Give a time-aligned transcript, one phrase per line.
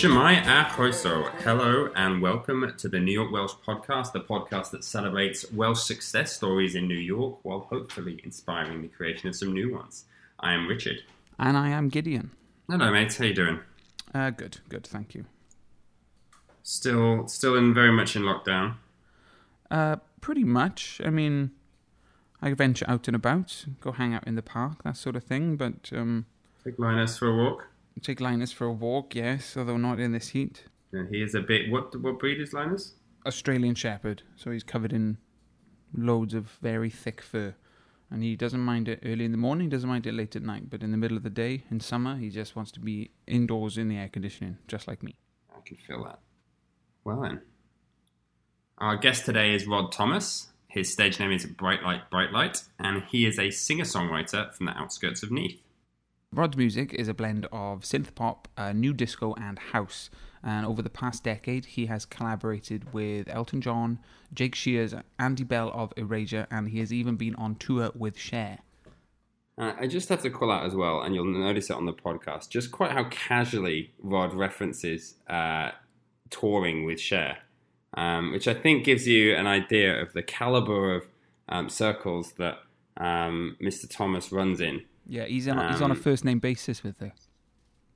[0.00, 5.52] Shemai Ahoso, hello and welcome to the New York Welsh podcast, the podcast that celebrates
[5.52, 10.06] Welsh success stories in New York while hopefully inspiring the creation of some new ones.
[10.38, 11.02] I am Richard.
[11.38, 12.30] And I am Gideon.
[12.66, 13.18] Hello, mates.
[13.18, 13.60] How you doing?
[14.14, 15.26] Uh, good, good, thank you.
[16.62, 18.76] Still, still in very much in lockdown.
[19.70, 21.02] Uh, pretty much.
[21.04, 21.50] I mean,
[22.40, 25.56] I venture out and about, go hang out in the park, that sort of thing.
[25.56, 26.24] But um,
[26.64, 27.69] Take Linus for a walk.
[28.02, 30.64] Take Linus for a walk, yes, although not in this heat.
[30.92, 31.70] Yeah, he is a bit.
[31.70, 32.94] What what breed is Linus?
[33.26, 35.18] Australian Shepherd, so he's covered in
[35.94, 37.54] loads of very thick fur.
[38.10, 40.42] And he doesn't mind it early in the morning, he doesn't mind it late at
[40.42, 43.12] night, but in the middle of the day, in summer, he just wants to be
[43.26, 45.14] indoors in the air conditioning, just like me.
[45.54, 46.18] I can feel that.
[47.04, 47.42] Well then,
[48.78, 50.48] our guest today is Rod Thomas.
[50.66, 54.76] His stage name is Bright Light, Bright Light, and he is a singer-songwriter from the
[54.76, 55.60] outskirts of Neath.
[56.32, 60.10] Rod's music is a blend of synth pop, uh, new disco, and house.
[60.44, 63.98] And over the past decade, he has collaborated with Elton John,
[64.32, 68.60] Jake Shears, Andy Bell of Erasure, and he has even been on tour with Cher.
[69.58, 71.92] Uh, I just have to call out as well, and you'll notice it on the
[71.92, 75.72] podcast, just quite how casually Rod references uh,
[76.30, 77.38] touring with Cher,
[77.94, 81.08] um, which I think gives you an idea of the caliber of
[81.48, 82.58] um, circles that
[82.96, 83.90] um, Mr.
[83.90, 84.82] Thomas runs in.
[85.06, 87.12] Yeah, he's on, he's on a Um, first name basis with her.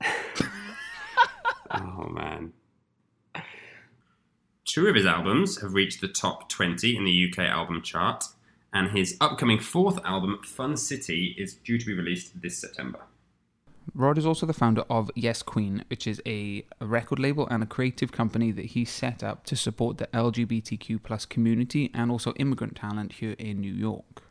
[1.71, 2.53] Oh man.
[4.65, 8.23] Two of his albums have reached the top 20 in the UK album chart,
[8.73, 12.99] and his upcoming fourth album, Fun City, is due to be released this September.
[13.93, 17.61] Rod is also the founder of Yes Queen, which is a, a record label and
[17.61, 22.33] a creative company that he set up to support the LGBTQ plus community and also
[22.33, 24.23] immigrant talent here in New York.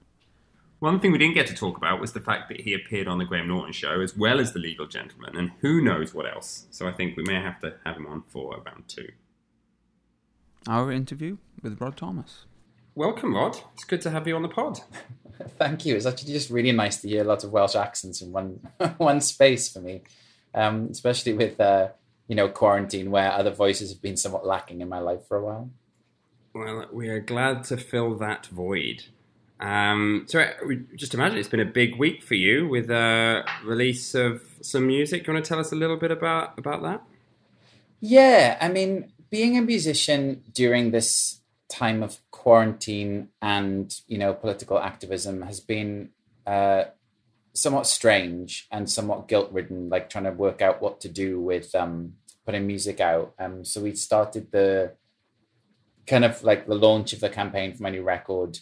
[0.84, 3.16] One thing we didn't get to talk about was the fact that he appeared on
[3.16, 6.66] the Graham Norton show as well as the Legal Gentleman, and who knows what else.
[6.70, 9.08] So I think we may have to have him on for round two.
[10.68, 12.44] Our interview with Rod Thomas.
[12.94, 13.56] Welcome, Rod.
[13.72, 14.80] It's good to have you on the pod.
[15.58, 15.96] Thank you.
[15.96, 18.60] It's actually just really nice to hear lots of Welsh accents in one
[18.98, 20.02] one space for me,
[20.54, 21.88] um, especially with uh,
[22.28, 25.42] you know quarantine, where other voices have been somewhat lacking in my life for a
[25.46, 25.70] while.
[26.52, 29.04] Well, we are glad to fill that void.
[29.60, 30.50] Um, so, uh,
[30.96, 35.26] just imagine it's been a big week for you with a release of some music.
[35.26, 37.02] You want to tell us a little bit about about that?
[38.00, 44.78] Yeah, I mean, being a musician during this time of quarantine and you know political
[44.78, 46.10] activism has been
[46.46, 46.84] uh,
[47.54, 49.88] somewhat strange and somewhat guilt ridden.
[49.88, 53.34] Like trying to work out what to do with um, putting music out.
[53.38, 54.92] Um, so we started the
[56.06, 58.58] kind of like the launch of the campaign for my new record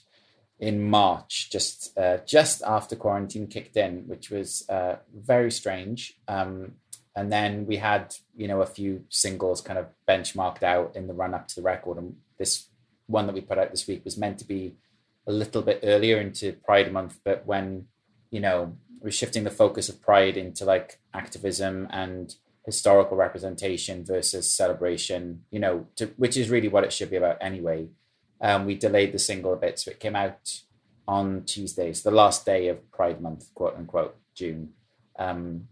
[0.58, 6.14] in March, just uh, just after quarantine kicked in, which was uh, very strange.
[6.28, 6.74] Um,
[7.14, 11.14] and then we had you know a few singles kind of benchmarked out in the
[11.14, 12.68] run up to the record, and this
[13.06, 14.76] one that we put out this week was meant to be
[15.26, 17.86] a little bit earlier into Pride Month, but when
[18.30, 24.50] you know we're shifting the focus of Pride into like activism and historical representation versus
[24.50, 27.88] celebration, you know, to, which is really what it should be about anyway.
[28.42, 30.60] Um, we delayed the single a bit, so it came out
[31.06, 34.72] on Tuesdays, the last day of Pride Month, quote unquote, June.
[35.18, 35.68] Um,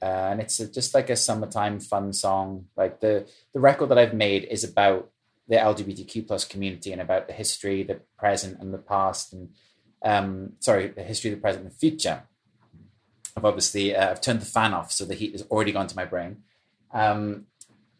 [0.00, 2.66] uh, and it's a, just like a summertime fun song.
[2.76, 5.10] Like the the record that I've made is about
[5.48, 9.50] the LGBTQ plus community and about the history, the present, and the past, and
[10.02, 12.22] um, sorry, the history, the present, and the future.
[13.36, 15.96] I've obviously uh, I've turned the fan off, so the heat has already gone to
[15.96, 16.42] my brain.
[16.92, 17.46] Um,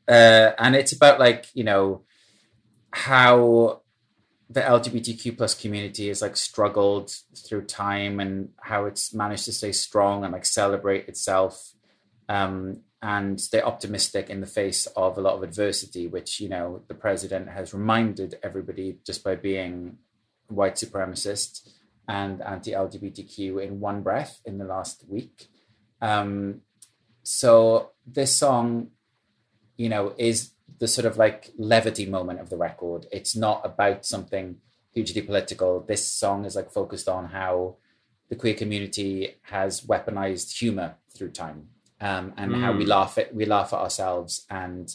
[0.09, 2.03] uh, and it's about like you know
[2.91, 3.83] how
[4.49, 9.73] the LGBTQ plus community has like struggled through time and how it's managed to stay
[9.73, 11.73] strong and like celebrate itself
[12.29, 16.83] um, and stay optimistic in the face of a lot of adversity, which you know
[16.89, 19.99] the president has reminded everybody just by being
[20.49, 21.69] white supremacist
[22.09, 25.49] and anti-LGBTQ in one breath in the last week.
[26.01, 26.61] Um,
[27.25, 28.91] so this song,
[29.77, 33.07] you know, is the sort of like levity moment of the record.
[33.13, 34.57] It's not about something
[34.93, 35.81] hugely political.
[35.81, 37.77] This song is like focused on how
[38.29, 41.69] the queer community has weaponized humor through time
[42.01, 42.89] um, and how we Mm.
[42.89, 44.95] laugh at we laugh at ourselves and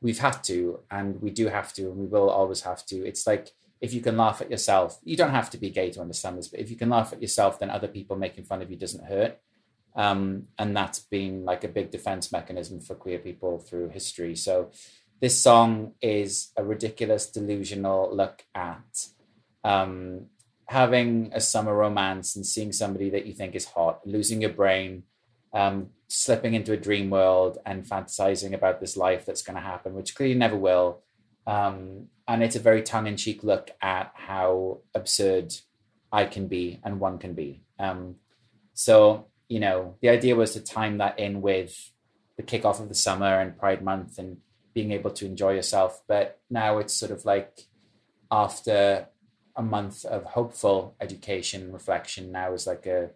[0.00, 3.04] we've had to and we do have to and we will always have to.
[3.04, 6.00] It's like if you can laugh at yourself, you don't have to be gay to
[6.00, 8.70] understand this, but if you can laugh at yourself, then other people making fun of
[8.70, 9.38] you doesn't hurt.
[9.94, 14.36] Um, and that's been like a big defense mechanism for queer people through history.
[14.36, 14.70] So
[15.20, 19.06] this song is a ridiculous, delusional look at
[19.64, 20.26] um,
[20.66, 25.04] having a summer romance and seeing somebody that you think is hot, losing your brain,
[25.52, 29.94] um, slipping into a dream world and fantasizing about this life that's going to happen,
[29.94, 31.02] which clearly never will.
[31.46, 35.54] Um, and it's a very tongue-in-cheek look at how absurd
[36.12, 37.62] I can be and one can be.
[37.78, 38.16] Um,
[38.74, 41.90] so you know, the idea was to time that in with
[42.36, 44.38] the kickoff of the summer and Pride Month and
[44.74, 46.02] being able to enjoy yourself.
[46.06, 47.66] But now it's sort of like
[48.30, 49.08] after
[49.56, 53.10] a month of hopeful education and reflection, now is like a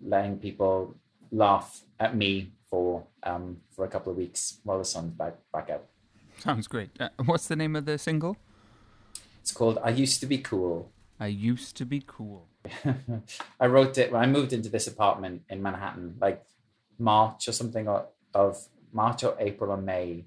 [0.00, 0.96] letting people
[1.32, 5.70] laugh at me for um, for a couple of weeks while the sun's back back
[5.70, 5.84] out.
[6.38, 6.90] Sounds great.
[7.00, 8.36] Uh, what's the name of the single?
[9.40, 12.48] It's called "I Used to Be Cool." I used to be cool.
[13.60, 16.44] I wrote it when I moved into this apartment in Manhattan, like
[16.98, 18.58] March or something of, of
[18.92, 20.26] March or April or May.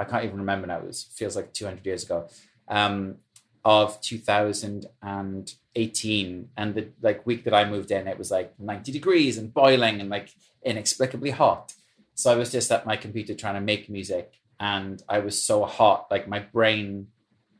[0.00, 0.78] I can't even remember now.
[0.78, 2.26] It feels like 200 years ago.
[2.68, 3.16] Um,
[3.62, 9.36] of 2018, and the like week that I moved in, it was like 90 degrees
[9.36, 10.30] and boiling and like
[10.64, 11.74] inexplicably hot.
[12.14, 15.66] So I was just at my computer trying to make music, and I was so
[15.66, 17.08] hot, like my brain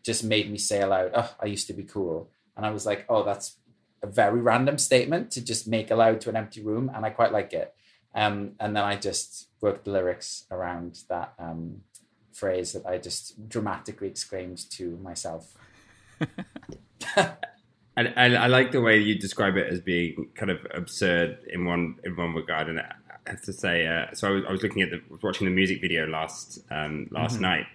[0.03, 3.05] just made me say aloud, "Oh, I used to be cool." And I was like,
[3.09, 3.59] "Oh, that's
[4.03, 7.33] a very random statement to just make aloud to an empty room, and I quite
[7.33, 7.75] like it.
[8.15, 11.83] Um, and then I just worked the lyrics around that um,
[12.41, 15.55] phrase that I just dramatically exclaimed to myself.
[17.17, 17.33] I,
[17.97, 21.97] I, I, like the way you describe it as being kind of absurd in one
[22.05, 22.95] in one regard, and I
[23.27, 25.81] have to say, uh, so I was, I was, looking at the watching the music
[25.81, 27.43] video last um, last mm-hmm.
[27.43, 27.67] night,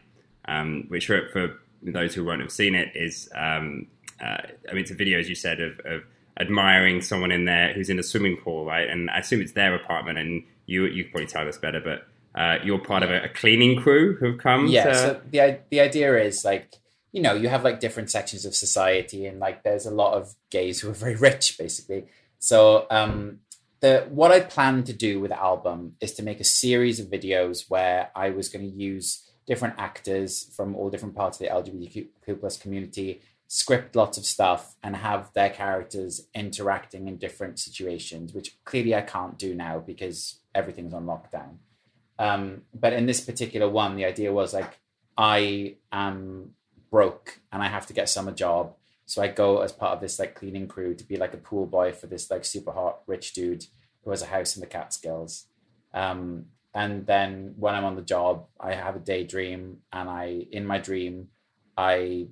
[0.46, 3.86] um, which for, for, those who won't have seen it is, um,
[4.20, 6.02] uh, I mean, it's a video as you said of, of
[6.40, 8.90] admiring someone in there who's in a swimming pool, right?
[8.90, 12.08] And I assume it's their apartment, and you you can probably tell us better, but
[12.36, 14.68] uh, you're part of a, a, cleaning crew who've come.
[14.68, 14.86] Yeah.
[14.86, 14.96] To...
[14.96, 16.76] So the the idea is like
[17.12, 20.36] you know you have like different sections of society, and like there's a lot of
[20.50, 22.06] gays who are very rich, basically.
[22.40, 23.40] So um,
[23.80, 27.08] the what I plan to do with the album is to make a series of
[27.08, 31.54] videos where I was going to use different actors from all different parts of the
[31.54, 38.34] LGBTQ plus community script lots of stuff and have their characters interacting in different situations,
[38.34, 41.58] which clearly I can't do now because everything's on lockdown.
[42.18, 44.80] Um, but in this particular one, the idea was like,
[45.18, 46.52] I am
[46.92, 48.74] broke and I have to get some job.
[49.06, 51.66] So I go as part of this like cleaning crew to be like a pool
[51.66, 53.66] boy for this like super hot rich dude
[54.04, 55.46] who has a house in the Catskills.
[55.94, 60.66] Um, and then when I'm on the job, I have a daydream and I, in
[60.66, 61.30] my dream,
[61.78, 62.28] I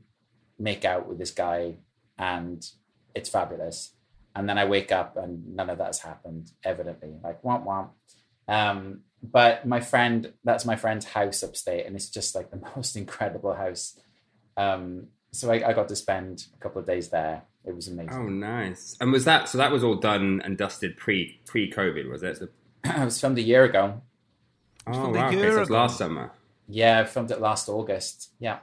[0.59, 1.75] make out with this guy
[2.18, 2.65] and
[3.15, 3.94] it's fabulous.
[4.35, 7.15] And then I wake up and none of that has happened, evidently.
[7.24, 7.89] Like womp womp.
[8.48, 12.95] Um, but my friend, that's my friend's house upstate, and it's just like the most
[12.95, 14.00] incredible house.
[14.57, 17.44] Um, so I, I got to spend a couple of days there.
[17.66, 18.13] It was amazing.
[18.13, 18.98] Oh, nice!
[19.00, 19.57] And was that so?
[19.57, 22.40] That was all done and dusted pre pre COVID, was it?
[22.84, 24.01] it was filmed a year ago.
[24.86, 25.28] Oh wow!
[25.28, 26.31] Okay, so it was last summer.
[26.68, 28.31] Yeah, I filmed it last August.
[28.40, 28.60] Yeah.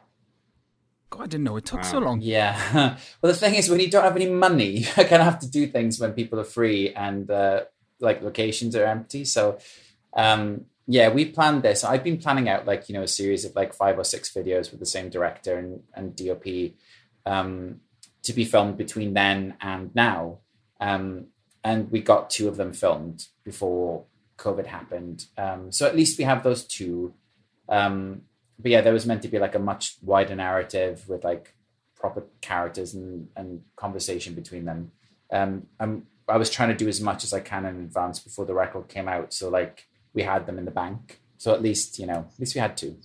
[1.11, 1.91] God, I didn't know it took wow.
[1.91, 2.21] so long.
[2.21, 2.57] Yeah.
[3.21, 5.51] well, the thing is, when you don't have any money, you kind of have to
[5.51, 7.63] do things when people are free and uh,
[8.01, 9.25] like locations are empty.
[9.25, 9.59] So,
[10.15, 11.85] um, yeah, we planned this.
[11.85, 14.71] I've been planning out like you know a series of like five or six videos
[14.71, 16.73] with the same director and, and DOP
[17.27, 17.81] um,
[18.23, 20.39] to be filmed between then and now.
[20.81, 21.27] Um,
[21.63, 24.05] and we got two of them filmed before
[24.39, 25.27] COVID happened.
[25.37, 27.15] Um, so at least we have those two.
[27.69, 28.23] Um,
[28.59, 31.55] but yeah, there was meant to be like a much wider narrative with like
[31.95, 34.93] proper characters and, and conversation between them.
[35.31, 35.67] Um,
[36.31, 38.89] I was trying to do as much as I can in advance before the record
[38.89, 39.33] came out.
[39.33, 41.21] So like we had them in the bank.
[41.39, 42.97] So at least, you know, at least we had two.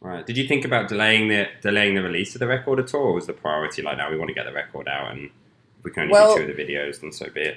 [0.00, 0.26] Right.
[0.26, 3.12] Did you think about delaying the delaying the release of the record at all, or
[3.14, 5.30] was the priority like now we want to get the record out and
[5.82, 7.56] we can only well, do two of the videos, then so be it?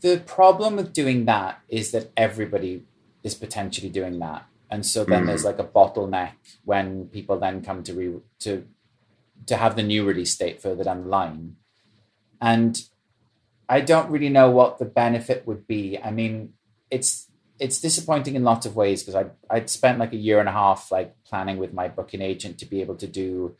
[0.00, 2.82] The problem with doing that is that everybody
[3.22, 5.26] is potentially doing that and so then mm.
[5.26, 6.32] there's like a bottleneck
[6.64, 8.66] when people then come to re- to
[9.46, 11.56] to have the new release date further down the line
[12.40, 12.88] and
[13.68, 15.98] i don't really know what the benefit would be.
[15.98, 16.54] I mean
[16.90, 17.28] it's
[17.58, 20.52] it's disappointing in lots of ways because I I'd spent like a year and a
[20.52, 23.56] half like planning with my booking agent to be able to do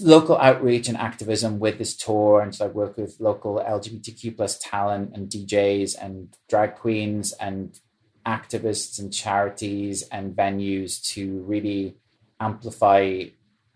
[0.00, 4.58] local outreach and activism with this tour and so I work with local LGBTQ plus
[4.58, 7.78] talent and DJs and drag queens and
[8.26, 11.96] activists and charities and venues to really
[12.38, 13.24] amplify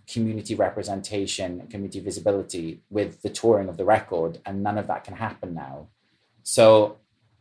[0.07, 5.15] community representation community visibility with the touring of the record and none of that can
[5.15, 5.87] happen now
[6.43, 6.99] so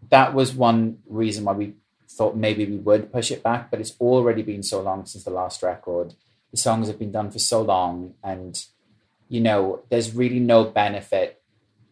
[0.09, 1.73] that was one reason why we
[2.09, 5.31] thought maybe we would push it back but it's already been so long since the
[5.31, 6.13] last record
[6.51, 8.65] the songs have been done for so long and
[9.27, 11.41] you know there's really no benefit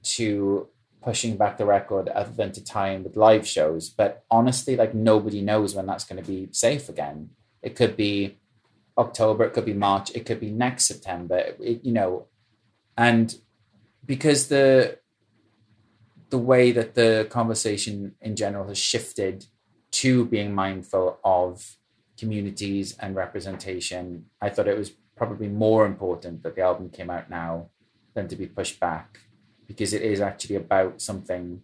[0.03, 0.67] to
[1.01, 3.89] pushing back the record other than to tie in with live shows.
[3.89, 7.31] But honestly, like nobody knows when that's going to be safe again.
[7.61, 8.37] It could be
[8.97, 11.37] October, it could be March, it could be next September.
[11.59, 12.27] It, you know,
[12.97, 13.35] and
[14.05, 14.99] because the
[16.29, 19.45] the way that the conversation in general has shifted
[19.91, 21.75] to being mindful of
[22.17, 27.29] communities and representation, I thought it was probably more important that the album came out
[27.29, 27.67] now
[28.13, 29.19] than to be pushed back
[29.67, 31.61] because it is actually about something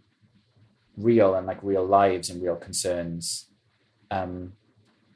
[0.98, 3.48] real and like real lives and real concerns.
[4.12, 4.54] Um,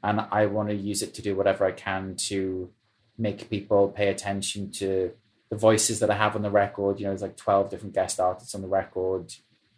[0.02, 2.70] and I want to use it to do whatever I can to
[3.18, 5.12] make people pay attention to
[5.50, 6.98] the voices that I have on the record.
[6.98, 9.34] You know, there's like 12 different guest artists on the record.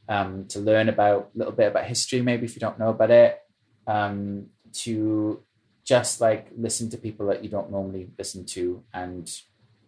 [0.09, 3.11] Um, to learn about a little bit about history, maybe if you don't know about
[3.11, 3.41] it.
[3.87, 5.43] Um, to
[5.85, 9.31] just like listen to people that you don't normally listen to and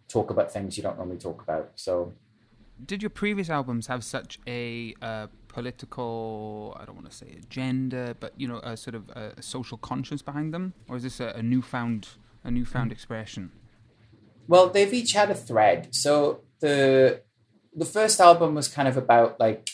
[0.07, 1.71] talk about things you don't normally talk about.
[1.75, 2.13] So,
[2.85, 5.27] did your previous albums have such a uh,
[5.57, 9.79] political, I don't want to say agenda, but you know, a sort of a social
[9.79, 12.09] conscience behind them, or is this a, a newfound
[12.43, 13.51] a newfound expression?
[14.47, 15.95] Well, they've each had a thread.
[15.95, 17.23] So the
[17.75, 19.67] the first album was kind of about like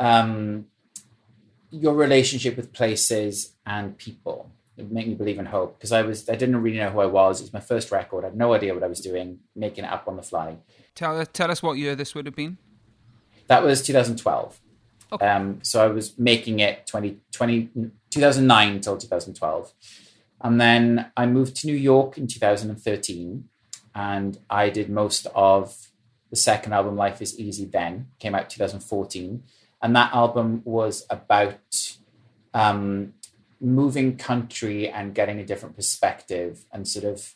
[0.00, 0.64] um,
[1.70, 4.50] your relationship with places and people.
[4.78, 7.06] It made me believe in hope because I was I didn't really know who I
[7.20, 7.40] was.
[7.40, 8.24] It was my first record.
[8.24, 10.56] I had no idea what I was doing, making it up on the fly.
[10.94, 12.56] Tell tell us what year this would have been.
[13.48, 14.58] That was 2012.
[15.12, 15.26] Okay.
[15.26, 17.70] Um, so I was making it 20, 20,
[18.10, 19.72] 2009 until 2012.
[20.42, 23.48] And then I moved to New York in 2013
[23.94, 25.88] and I did most of
[26.30, 29.42] the second album, Life is Easy, then came out 2014.
[29.80, 31.96] And that album was about
[32.52, 33.14] um,
[33.60, 37.34] moving country and getting a different perspective and sort of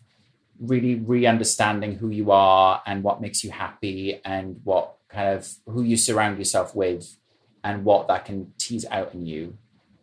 [0.59, 5.83] really re-understanding who you are and what makes you happy and what kind of who
[5.83, 7.17] you surround yourself with
[7.62, 9.57] and what that can tease out in you.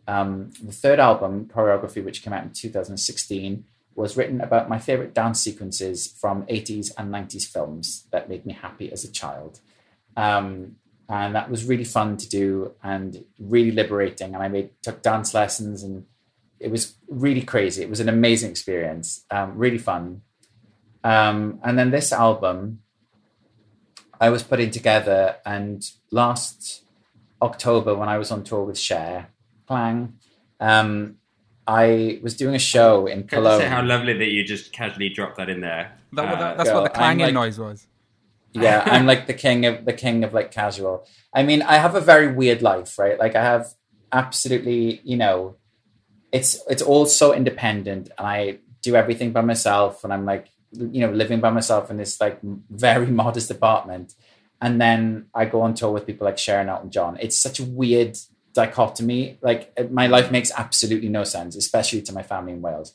[0.06, 5.12] Um, the third album, Choreography, which came out in 2016, was written about my favorite
[5.12, 9.60] dance sequences from 80s and 90s films that made me happy as a child.
[10.16, 10.76] Um,
[11.08, 14.34] and that was really fun to do and really liberating.
[14.34, 16.06] And I made took dance lessons, and
[16.60, 17.82] it was really crazy.
[17.82, 20.22] It was an amazing experience, um, really fun.
[21.02, 22.82] Um, and then this album,
[24.20, 26.84] I was putting together, and last
[27.40, 29.28] October when I was on tour with Cher,
[29.66, 30.18] Clang,
[30.60, 31.16] um,
[31.66, 33.60] I was doing a show in Can Cologne.
[33.60, 35.92] Say how lovely that you just casually dropped that in there.
[36.12, 37.86] That, uh, that, that's what the clanging like, noise was.
[38.54, 41.06] yeah, I'm like the king of the king of like casual.
[41.34, 43.18] I mean, I have a very weird life, right?
[43.18, 43.74] Like I have
[44.10, 45.56] absolutely, you know,
[46.32, 51.00] it's it's all so independent, and I do everything by myself, and I'm like, you
[51.02, 52.40] know, living by myself in this like
[52.70, 54.14] very modest apartment,
[54.60, 57.16] and then I go on tour with people like Cher and Elton John.
[57.20, 58.18] It's such a weird
[58.54, 59.38] dichotomy.
[59.40, 62.94] Like my life makes absolutely no sense, especially to my family in Wales.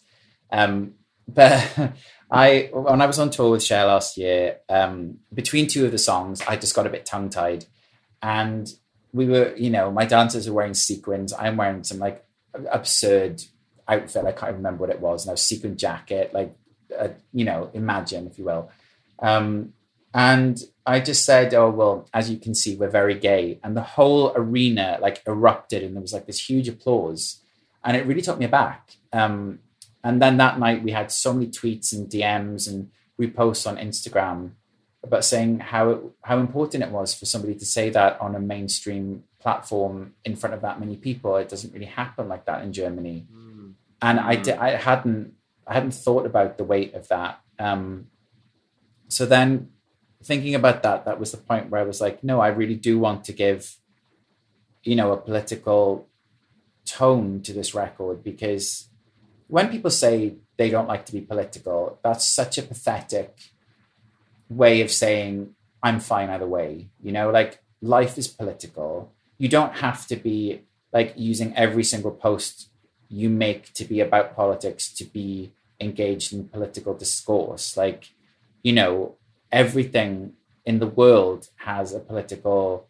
[0.51, 0.95] Um,
[1.27, 1.93] but
[2.29, 5.97] I, when I was on tour with Cher last year, um, between two of the
[5.97, 7.65] songs, I just got a bit tongue tied,
[8.21, 8.67] and
[9.13, 11.31] we were, you know, my dancers were wearing sequins.
[11.31, 12.25] I'm wearing some like
[12.69, 13.41] absurd
[13.87, 14.25] outfit.
[14.25, 15.25] I can't remember what it was.
[15.25, 16.53] Now sequin jacket, like,
[16.97, 18.69] uh, you know, imagine if you will.
[19.19, 19.73] Um,
[20.13, 23.81] and I just said, "Oh well, as you can see, we're very gay," and the
[23.81, 27.41] whole arena like erupted, and there was like this huge applause,
[27.83, 28.91] and it really took me aback.
[29.11, 29.59] Um,
[30.03, 34.51] and then that night, we had so many tweets and DMs and reposts on Instagram
[35.03, 38.39] about saying how it, how important it was for somebody to say that on a
[38.39, 41.35] mainstream platform in front of that many people.
[41.37, 43.73] It doesn't really happen like that in Germany, mm.
[44.01, 44.57] and I mm.
[44.57, 45.33] I hadn't
[45.65, 47.39] I hadn't thought about the weight of that.
[47.57, 48.07] Um,
[49.07, 49.69] so then
[50.23, 52.97] thinking about that, that was the point where I was like, no, I really do
[52.97, 53.77] want to give,
[54.83, 56.07] you know, a political
[56.85, 58.89] tone to this record because
[59.47, 63.37] when people say they don't like to be political, that's such a pathetic
[64.49, 66.89] way of saying I'm fine either way.
[67.01, 69.11] You know, like life is political.
[69.37, 70.61] You don't have to be
[70.91, 72.69] like using every single post
[73.09, 77.77] you make to be about politics to be engaged in political discourse.
[77.77, 78.09] Like,
[78.63, 79.15] you know,
[79.53, 80.33] everything
[80.65, 82.87] in the world has a political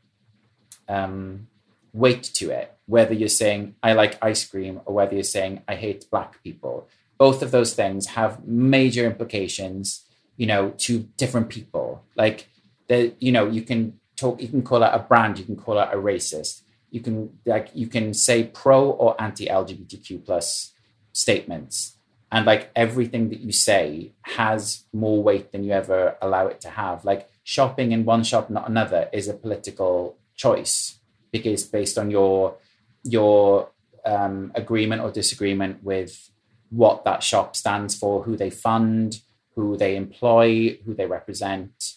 [0.88, 1.48] um,
[1.92, 2.76] weight to it.
[2.88, 6.88] Whether you're saying I like ice cream or whether you're saying I hate black people,
[7.18, 10.06] both of those things have major implications.
[10.36, 12.04] You know, to different people.
[12.16, 12.50] Like
[12.88, 14.42] that, you know, you can talk.
[14.42, 15.38] You can call out a brand.
[15.38, 16.62] You can call out a racist.
[16.90, 20.72] You can like you can say pro or anti LGBTQ plus
[21.12, 21.98] statements
[22.34, 26.70] and like everything that you say has more weight than you ever allow it to
[26.70, 30.98] have like shopping in one shop not another is a political choice
[31.32, 32.56] because based on your
[33.04, 33.70] your
[34.06, 36.30] um, agreement or disagreement with
[36.70, 39.22] what that shop stands for, who they fund,
[39.56, 41.96] who they employ, who they represent.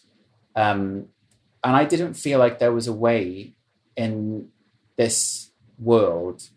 [0.55, 1.07] Um,
[1.64, 3.55] and I didn't feel like there was a way
[3.97, 4.49] in
[4.97, 6.50] this world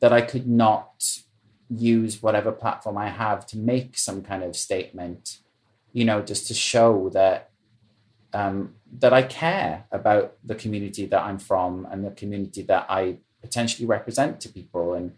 [0.00, 1.20] that I could not
[1.70, 5.38] use whatever platform I have to make some kind of statement,
[5.92, 7.50] you know, just to show that
[8.32, 13.16] um, that I care about the community that I'm from and the community that I
[13.40, 14.94] potentially represent to people.
[14.94, 15.12] And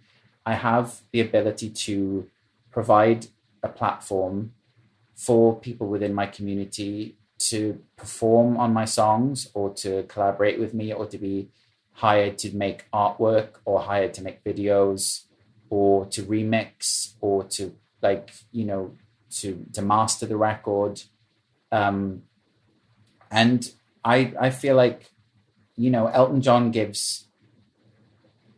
[0.47, 2.29] I have the ability to
[2.71, 3.27] provide
[3.63, 4.53] a platform
[5.15, 10.93] for people within my community to perform on my songs or to collaborate with me
[10.93, 11.49] or to be
[11.93, 15.25] hired to make artwork or hired to make videos
[15.73, 17.63] or to remix or to
[18.03, 18.83] like you know
[19.31, 20.95] to to master the record
[21.71, 22.23] um
[23.31, 23.73] and
[24.05, 25.11] i i feel like
[25.77, 27.27] you know elton john gives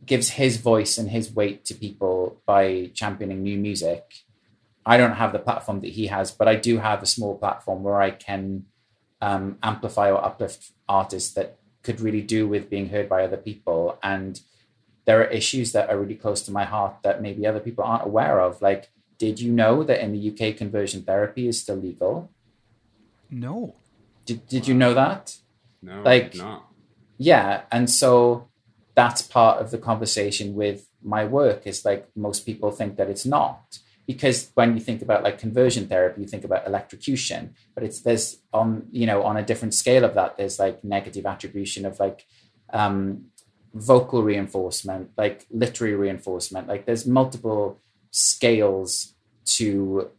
[0.06, 4.02] gives his voice and his weight to people by championing new music.
[4.86, 7.82] I don't have the platform that he has, but I do have a small platform
[7.82, 8.66] where I can
[9.20, 13.98] um, amplify or uplift artists that could really do with being heard by other people.
[14.02, 14.40] And
[15.06, 18.06] there are issues that are really close to my heart that maybe other people aren't
[18.06, 18.62] aware of.
[18.62, 22.30] Like, did you know that in the UK conversion therapy is still legal?
[23.30, 23.74] No.
[24.26, 25.36] Did, did you know that?
[25.82, 26.64] No, Like- not.
[27.18, 28.48] yeah and so
[28.94, 33.26] that's part of the conversation with my work is like most people think that it's
[33.26, 38.00] not because when you think about like conversion therapy you think about electrocution but it's
[38.00, 42.00] there's on you know on a different scale of that there's like negative attribution of
[42.00, 42.24] like
[42.72, 43.26] um
[43.74, 47.78] vocal reinforcement like literary reinforcement like there's multiple
[48.10, 50.10] scales to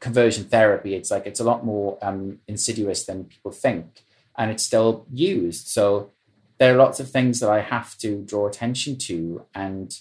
[0.00, 4.02] conversion therapy it's like it's a lot more um insidious than people think
[4.36, 6.10] and it's still used so
[6.58, 9.44] there are lots of things that I have to draw attention to.
[9.54, 9.96] And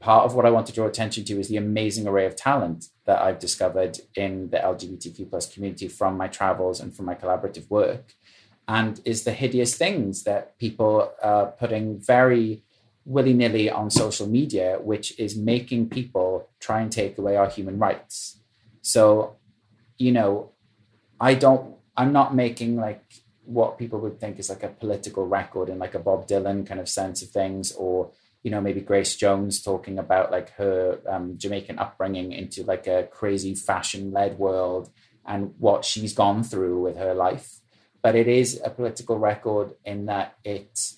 [0.00, 2.86] part of what I want to draw attention to is the amazing array of talent
[3.04, 7.68] that I've discovered in the LGBTQ plus community from my travels and from my collaborative
[7.70, 8.14] work.
[8.68, 12.62] And is the hideous things that people are putting very
[13.04, 17.78] willy nilly on social media, which is making people try and take away our human
[17.78, 18.40] rights.
[18.82, 19.36] So,
[19.98, 20.50] you know,
[21.20, 23.04] I don't, I'm not making like
[23.46, 26.80] what people would think is like a political record in like a Bob Dylan kind
[26.80, 28.10] of sense of things, or
[28.42, 33.04] you know maybe Grace Jones talking about like her um, Jamaican upbringing into like a
[33.04, 34.90] crazy fashion led world
[35.24, 37.60] and what she's gone through with her life.
[38.06, 40.92] But it is a political record in that it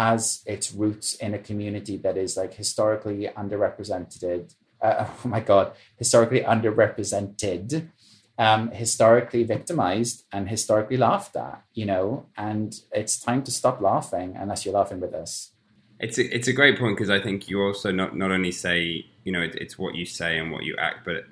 [0.00, 4.54] has its roots in a community that is like historically underrepresented.
[4.78, 7.88] Uh, oh my god, historically underrepresented
[8.36, 14.36] um, historically victimized and historically laughed at, you know, and it's time to stop laughing
[14.38, 15.52] unless you're laughing with us.
[15.98, 19.06] It's a, it's a great point because I think you also not not only say
[19.24, 21.24] you know it, it's what you say and what you act, but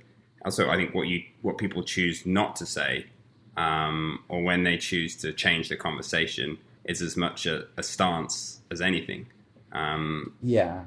[0.47, 3.07] also I think what you what people choose not to say,
[3.59, 8.61] um, or when they choose to change the conversation, is as much a, a stance
[8.71, 9.27] as anything.
[9.73, 10.85] Um, Yeah.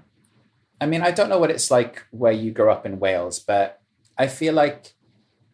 [0.79, 3.81] I mean, I don't know what it's like where you grew up in Wales, but
[4.17, 4.93] I feel like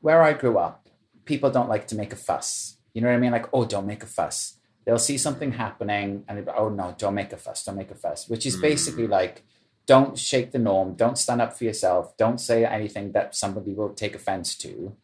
[0.05, 0.87] where I grew up,
[1.25, 2.77] people don't like to make a fuss.
[2.93, 3.31] You know what I mean?
[3.31, 4.57] Like, oh, don't make a fuss.
[4.85, 7.91] They'll see something happening and they'll be, oh, no, don't make a fuss, don't make
[7.91, 8.61] a fuss, which is Mm.
[8.61, 9.43] basically like,
[9.85, 13.89] don't shake the norm, don't stand up for yourself, don't say anything that somebody will
[13.89, 14.95] take offense to.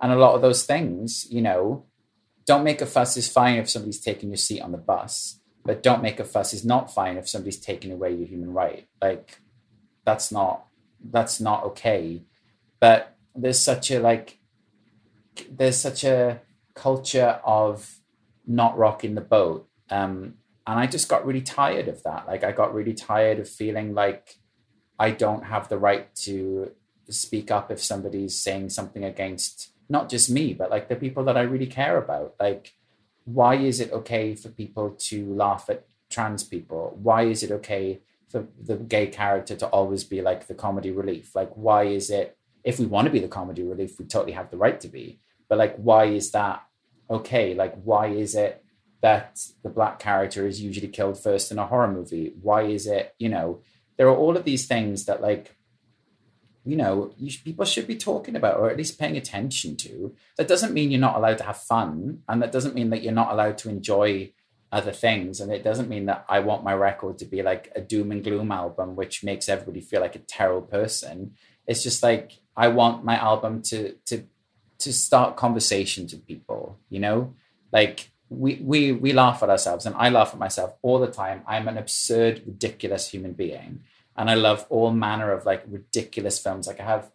[0.00, 1.84] And a lot of those things, you know,
[2.46, 5.82] don't make a fuss is fine if somebody's taking your seat on the bus, but
[5.82, 8.86] don't make a fuss is not fine if somebody's taking away your human right.
[9.00, 9.40] Like,
[10.04, 10.66] that's not
[11.02, 12.22] that's not okay.
[12.80, 14.38] But there's such a like
[15.50, 16.40] there's such a
[16.74, 18.00] culture of
[18.46, 19.68] not rocking the boat.
[19.90, 20.34] Um,
[20.66, 22.26] and I just got really tired of that.
[22.26, 24.38] Like I got really tired of feeling like
[24.98, 26.72] I don't have the right to
[27.08, 31.36] speak up if somebody's saying something against not just me, but like the people that
[31.36, 32.34] I really care about.
[32.40, 32.72] Like,
[33.24, 36.96] why is it okay for people to laugh at trans people?
[37.02, 41.34] Why is it okay for the gay character to always be like the comedy relief?
[41.34, 44.50] Like, why is it if we want to be the comedy relief, we totally have
[44.50, 45.18] the right to be.
[45.48, 46.62] But like, why is that
[47.08, 47.54] okay?
[47.54, 48.64] Like, why is it
[49.00, 52.34] that the black character is usually killed first in a horror movie?
[52.40, 53.60] Why is it, you know,
[53.96, 55.56] there are all of these things that like,
[56.64, 60.14] you know, you people should be talking about or at least paying attention to.
[60.36, 63.12] That doesn't mean you're not allowed to have fun, and that doesn't mean that you're
[63.12, 64.32] not allowed to enjoy
[64.72, 65.40] other things.
[65.40, 68.22] And it doesn't mean that I want my record to be like a doom and
[68.22, 71.34] gloom album, which makes everybody feel like a terrible person.
[71.66, 74.24] It's just like I want my album to to
[74.78, 77.34] to start conversations with people, you know?
[77.72, 81.42] Like we we we laugh at ourselves, and I laugh at myself all the time.
[81.46, 83.80] I'm an absurd, ridiculous human being,
[84.16, 86.66] and I love all manner of like ridiculous films.
[86.66, 87.10] Like I have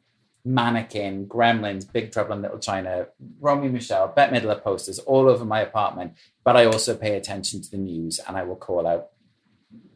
[0.45, 3.07] Mannequin, Gremlins, Big Trouble in Little China,
[3.39, 6.13] Romy Michele, Bette Midler posters all over my apartment.
[6.43, 9.07] But I also pay attention to the news, and I will call out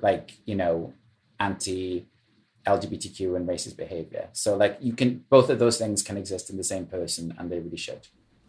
[0.02, 0.94] like you know
[1.40, 2.08] anti
[2.66, 4.30] LGBTQ and racist behavior.
[4.34, 7.52] So like you can both of those things can exist in the same person, and
[7.52, 8.08] they really should.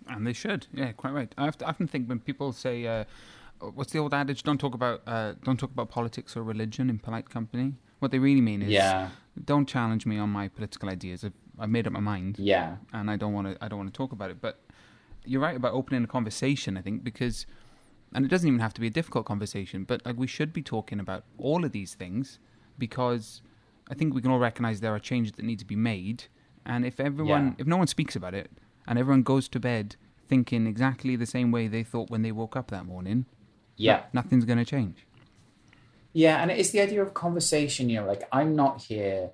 [0.09, 1.33] And they should, yeah, quite right.
[1.39, 3.05] I, often think when people say, uh,
[3.61, 4.43] "What's the old adage?
[4.43, 8.19] Don't talk about uh, don't talk about politics or religion in polite company." What they
[8.19, 9.11] really mean is, yeah,
[9.45, 11.25] don't challenge me on my political ideas.
[11.25, 13.65] I've, I've made up my mind, yeah, and I don't want to.
[13.65, 14.41] I don't want to talk about it.
[14.41, 14.61] But
[15.25, 16.77] you're right about opening a conversation.
[16.77, 17.47] I think because,
[18.15, 19.85] and it doesn't even have to be a difficult conversation.
[19.85, 22.39] But like we should be talking about all of these things
[22.79, 23.43] because
[23.91, 26.25] I think we can all recognize there are changes that need to be made.
[26.65, 27.55] And if everyone, Yeah.
[27.59, 28.51] if no one speaks about it,
[28.87, 29.97] and everyone goes to bed
[30.29, 33.27] thinking exactly the same way they thought when they woke up that morning,
[33.77, 34.05] yeah.
[34.13, 35.07] nothing's going to change.
[36.13, 37.89] Yeah, and it's the idea of conversation.
[37.89, 39.31] You know, like I'm not here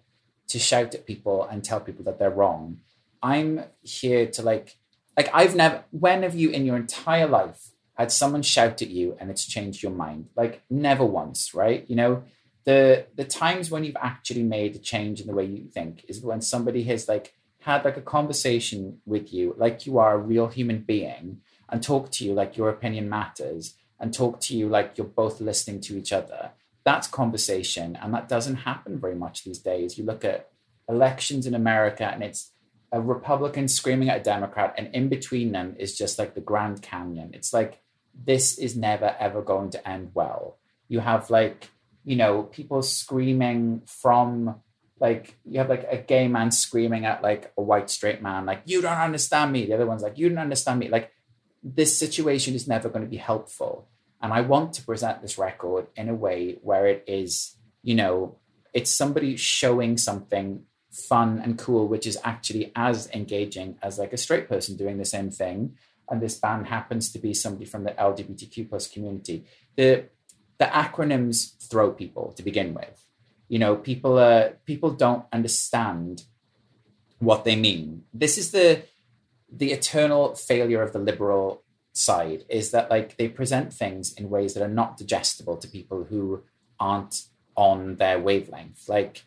[0.49, 2.79] to shout at people and tell people that they're wrong.
[3.23, 4.77] I'm here to like,
[5.17, 5.85] like I've never.
[5.91, 9.83] When have you in your entire life had someone shout at you and it's changed
[9.83, 10.29] your mind?
[10.37, 11.85] Like never once, right?
[11.89, 12.25] You know,
[12.65, 16.21] the the times when you've actually made a change in the way you think is
[16.21, 20.49] when somebody has like had like a conversation with you, like you are a real
[20.49, 24.99] human being, and talk to you like your opinion matters, and talk to you like
[24.99, 26.51] you're both listening to each other
[26.87, 29.99] that's conversation and that doesn't happen very much these days.
[29.99, 30.49] You look at
[30.89, 32.53] elections in america and it's
[32.93, 36.81] a republican screaming at a democrat and in between them is just like the grand
[36.81, 37.33] canyon.
[37.35, 37.81] It's like
[38.15, 40.59] this is never ever going to end well.
[40.89, 41.69] You have like
[42.05, 44.63] you know people screaming from
[45.01, 48.63] like you have like a gay man screaming at like a white straight man like
[48.65, 49.67] you don't understand me.
[49.67, 50.89] The other one's like you don't understand me.
[50.89, 51.11] Like
[51.65, 53.89] this situation is never going to be helpful
[54.27, 58.39] and I want to present this record in a way where it is, you know,
[58.75, 64.17] it's somebody showing something fun and cool, which is actually as engaging as like a
[64.17, 65.77] straight person doing the same thing.
[66.11, 69.45] And this band happens to be somebody from the LGBTQ plus community.
[69.77, 70.07] The
[70.59, 73.05] the acronyms throw people to begin with.
[73.49, 76.25] You know, people uh, people don't understand
[77.21, 78.03] what they mean.
[78.13, 78.83] This is the
[79.49, 81.63] the eternal failure of the liberal
[81.97, 86.05] side is that like they present things in ways that are not digestible to people
[86.05, 86.43] who
[86.79, 87.25] aren't
[87.57, 88.89] on their wavelength.
[88.89, 89.25] Like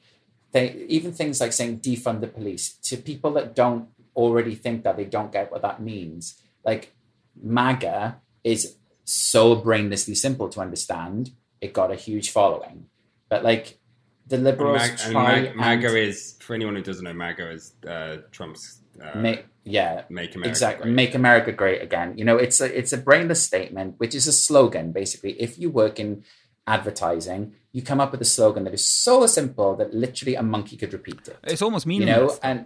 [0.51, 4.97] they even things like saying defund the police to people that don't already think that
[4.97, 6.41] they don't get what that means.
[6.63, 6.93] Like
[7.41, 12.85] maga is so brainlessly simple to understand it got a huge following.
[13.29, 13.79] But like
[14.27, 17.51] the liberals Mag- and try Mag- MAGA and is for anyone who doesn't know, MAGA
[17.51, 20.95] is uh, Trump's uh, make yeah Make America exactly Great.
[20.95, 24.31] make america great again you know it's a it's a brainless statement which is a
[24.31, 26.23] slogan basically if you work in
[26.67, 30.77] advertising you come up with a slogan that is so simple that literally a monkey
[30.77, 32.33] could repeat it It's almost you meaningless.
[32.33, 32.65] know and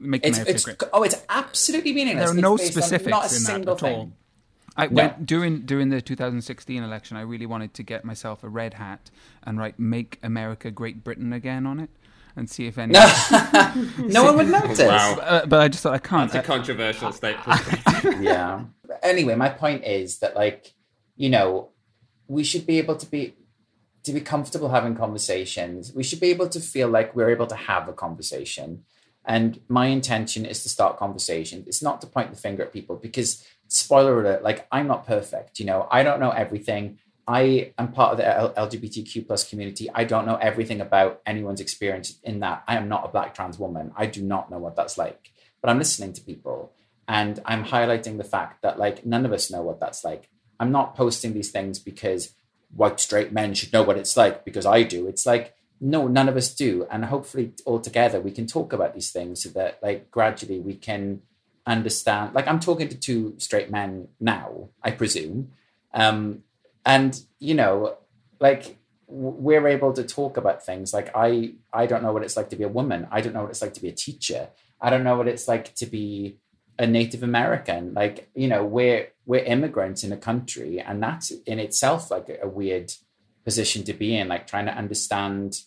[0.00, 0.82] Make it's America it's great.
[0.92, 3.74] oh it's absolutely meaningless There are no based on specifics not a in that single
[3.74, 4.12] at thing all.
[4.76, 4.92] I No.
[4.92, 7.16] went during during the 2016 election.
[7.16, 9.08] I really wanted to get myself a red hat
[9.44, 11.90] and write "Make America Great Britain Again" on it,
[12.36, 12.92] and see if any.
[12.94, 15.18] no one would notice Wow.
[15.20, 16.30] Uh, but I just thought I can't.
[16.32, 17.60] That's a Uh, controversial statement.
[18.22, 18.64] yeah.
[19.02, 20.74] Anyway, my point is that like,
[21.16, 21.70] you know,
[22.26, 23.34] we should be able to be
[24.04, 25.92] to be comfortable having conversations.
[25.94, 28.84] We should be able to feel like we're able to have a conversation.
[29.24, 31.66] And my intention is to start conversations.
[31.66, 35.58] It's not to point the finger at people because spoiler alert, like I'm not perfect,
[35.58, 36.98] you know, I don't know everything.
[37.26, 39.90] I am part of the LGBTQ plus community.
[39.94, 42.64] I don't know everything about anyone's experience in that.
[42.68, 43.92] I am not a black trans woman.
[43.96, 45.32] I do not know what that's like.
[45.60, 46.72] But I'm listening to people
[47.08, 50.28] and I'm highlighting the fact that like none of us know what that's like.
[50.60, 52.34] I'm not posting these things because
[52.74, 55.06] white straight men should know what it's like because I do.
[55.06, 58.94] It's like no, none of us do, and hopefully all together we can talk about
[58.94, 61.20] these things so that like gradually we can
[61.66, 62.34] understand.
[62.34, 65.52] Like I'm talking to two straight men now, I presume,
[65.92, 66.42] um,
[66.84, 67.96] and you know,
[68.40, 70.92] like we're able to talk about things.
[70.92, 73.06] Like I, I don't know what it's like to be a woman.
[73.10, 74.48] I don't know what it's like to be a teacher.
[74.80, 76.38] I don't know what it's like to be
[76.78, 77.94] a Native American.
[77.94, 82.48] Like, you know, we're we're immigrants in a country, and that's in itself like a,
[82.48, 82.92] weird
[83.44, 84.28] position to be in.
[84.28, 85.60] Like trying to understand,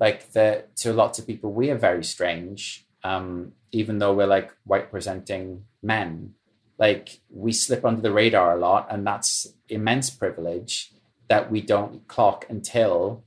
[0.00, 2.86] like the to lots of people, we are very strange.
[3.04, 6.34] Um, even though we're like white presenting men,
[6.78, 10.92] like we slip under the radar a lot, and that's immense privilege
[11.28, 13.24] that we don't clock until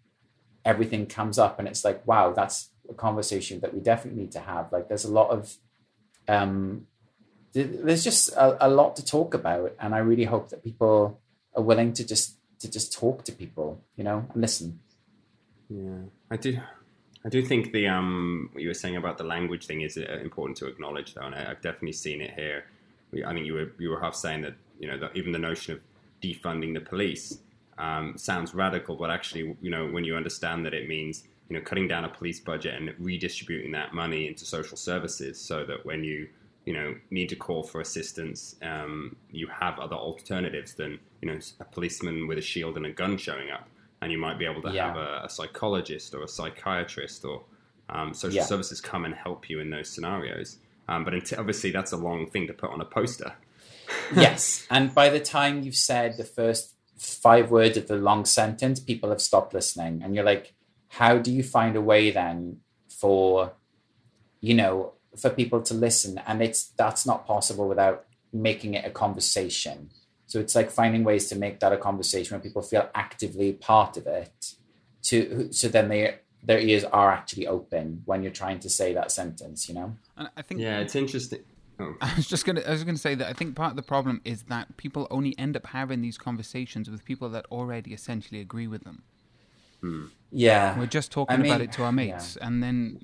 [0.66, 4.40] everything comes up, and it's like, wow, that's a conversation that we definitely need to
[4.40, 4.72] have.
[4.72, 5.56] Like, there's a lot of
[6.28, 6.88] um,
[7.54, 11.20] there's just a, a lot to talk about and i really hope that people
[11.54, 14.80] are willing to just to just talk to people, you know, and listen.
[15.70, 16.60] Yeah, I do.
[17.26, 20.20] I do think the um what you were saying about the language thing is uh,
[20.22, 22.66] important to acknowledge, though, and I, have definitely seen it here.
[23.26, 25.74] I think you were you were half saying that you know that even the notion
[25.74, 25.80] of
[26.22, 27.40] defunding the police
[27.78, 31.62] um, sounds radical, but actually, you know, when you understand that it means you know
[31.62, 36.04] cutting down a police budget and redistributing that money into social services, so that when
[36.04, 36.28] you
[36.66, 41.40] you know need to call for assistance, um, you have other alternatives than you know
[41.60, 43.68] a policeman with a shield and a gun showing up
[44.02, 44.88] and you might be able to yeah.
[44.88, 47.44] have a, a, psychologist or a psychiatrist or
[47.90, 48.44] um, social yeah.
[48.44, 50.58] services come and help you in those scenarios.
[50.88, 53.34] Um, but obviously, that's a long thing to put on a poster.
[54.16, 58.80] yes, and by the time you've said the first five words of the long sentence,
[58.80, 60.54] people have stopped listening, and you're like,
[60.88, 63.54] how do you find a way then for,
[64.40, 66.22] you know, for people to listen?
[66.28, 69.90] And it's that's not possible without making it a conversation
[70.32, 73.98] so it's like finding ways to make that a conversation where people feel actively part
[73.98, 74.54] of it.
[75.04, 79.12] To so then they their ears are actually open when you're trying to say that
[79.12, 79.68] sentence.
[79.68, 79.96] You know.
[80.18, 81.40] And I think yeah, it's interesting.
[81.80, 81.96] Oh.
[82.02, 84.22] I was just gonna I was gonna say that I think part of the problem
[84.26, 88.68] is that people only end up having these conversations with people that already essentially agree
[88.68, 89.04] with them.
[89.82, 90.06] Hmm.
[90.32, 92.48] Yeah, we're just talking I mean, about it to our mates, yeah.
[92.48, 93.02] and then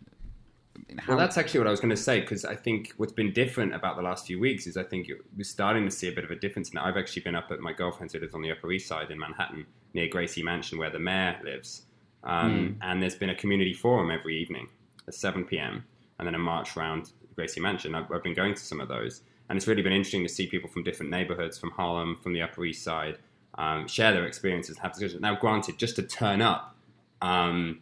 [0.99, 1.13] how...
[1.13, 3.73] Well, that's actually what I was going to say because I think what's been different
[3.73, 6.31] about the last few weeks is I think we're starting to see a bit of
[6.31, 6.69] a difference.
[6.69, 9.11] And I've actually been up at my girlfriend's who lives on the Upper East Side
[9.11, 11.83] in Manhattan near Gracie Mansion where the mayor lives.
[12.23, 12.75] Um, mm.
[12.81, 14.67] And there's been a community forum every evening
[15.07, 15.83] at 7 p.m.
[16.19, 17.95] and then a march around Gracie Mansion.
[17.95, 19.21] I've, I've been going to some of those.
[19.49, 22.41] And it's really been interesting to see people from different neighborhoods, from Harlem, from the
[22.41, 23.17] Upper East Side,
[23.57, 25.21] um, share their experiences, have discussions.
[25.21, 26.75] Now, granted, just to turn up,
[27.21, 27.79] um,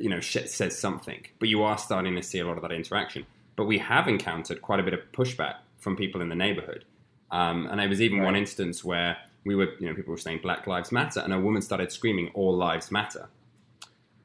[0.00, 3.26] you know says something, but you are starting to see a lot of that interaction.
[3.56, 6.84] But we have encountered quite a bit of pushback from people in the neighborhood,
[7.30, 8.26] um, and there was even right.
[8.26, 11.40] one instance where we were, you know, people were saying Black Lives Matter, and a
[11.40, 13.28] woman started screaming All Lives Matter.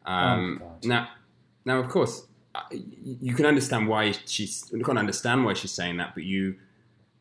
[0.07, 1.09] Um, oh, now,
[1.65, 5.97] now, of course, uh, you can understand why she's you can't understand why she's saying
[5.97, 6.55] that, but you,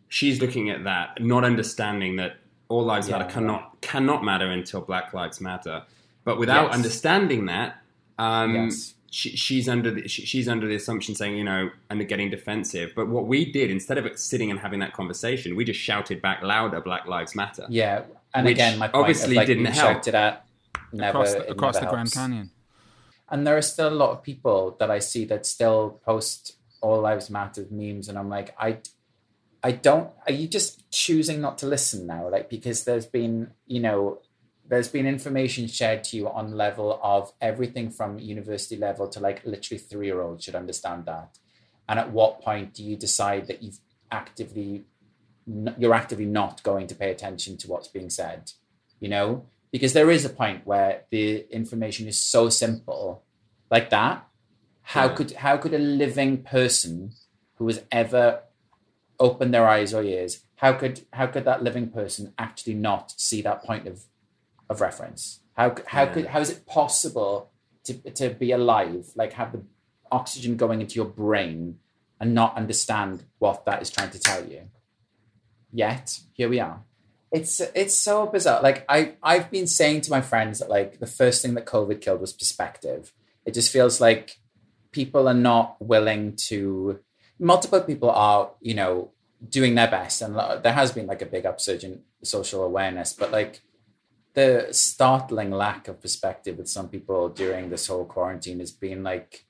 [0.09, 2.37] she's looking at that, not understanding that
[2.69, 3.81] all lives yeah, matter cannot right.
[3.81, 5.83] cannot matter until Black Lives Matter.
[6.25, 6.75] But without yes.
[6.75, 7.83] understanding that,
[8.19, 8.95] um, yes.
[9.09, 12.93] She, she's under the, she, she's under the assumption saying you know and getting defensive.
[12.95, 16.43] But what we did instead of sitting and having that conversation, we just shouted back
[16.43, 18.03] louder, "Black Lives Matter." Yeah,
[18.35, 20.07] and again, my obviously like, didn't help.
[20.09, 20.47] At,
[20.93, 22.51] never, across the, across the Grand Canyon.
[23.29, 27.01] And there are still a lot of people that I see that still post "All
[27.01, 28.79] Lives Matter" memes, and I'm like, I,
[29.63, 30.11] I don't.
[30.27, 32.29] Are you just choosing not to listen now?
[32.29, 34.21] Like because there's been you know
[34.69, 39.45] there's been information shared to you on level of everything from university level to like
[39.45, 41.39] literally three year olds should understand that
[41.89, 43.79] and at what point do you decide that you've
[44.11, 44.85] actively
[45.79, 48.53] you're actively not going to pay attention to what's being said
[49.01, 53.23] you know because there is a point where the information is so simple
[53.71, 54.27] like that
[54.83, 55.15] how yeah.
[55.15, 57.13] could how could a living person
[57.57, 58.41] who has ever
[59.19, 63.43] opened their eyes or ears how could how could that living person actually not see
[63.43, 64.05] that point of
[64.69, 65.41] of reference?
[65.57, 66.13] How how yeah.
[66.13, 67.51] could how is it possible
[67.85, 69.63] to to be alive, like have the
[70.11, 71.79] oxygen going into your brain
[72.19, 74.63] and not understand what that is trying to tell you?
[75.73, 76.83] Yet here we are.
[77.37, 78.63] It's it's so bizarre.
[78.63, 82.01] Like I I've been saying to my friends that like the first thing that COVID
[82.01, 83.13] killed was perspective.
[83.45, 84.39] It just feels like
[84.91, 87.01] people are not willing to.
[87.39, 89.11] Multiple people are you know
[89.47, 93.31] doing their best, and there has been like a big upsurge in social awareness, but
[93.31, 93.61] like
[94.33, 99.47] the startling lack of perspective with some people during this whole quarantine has been like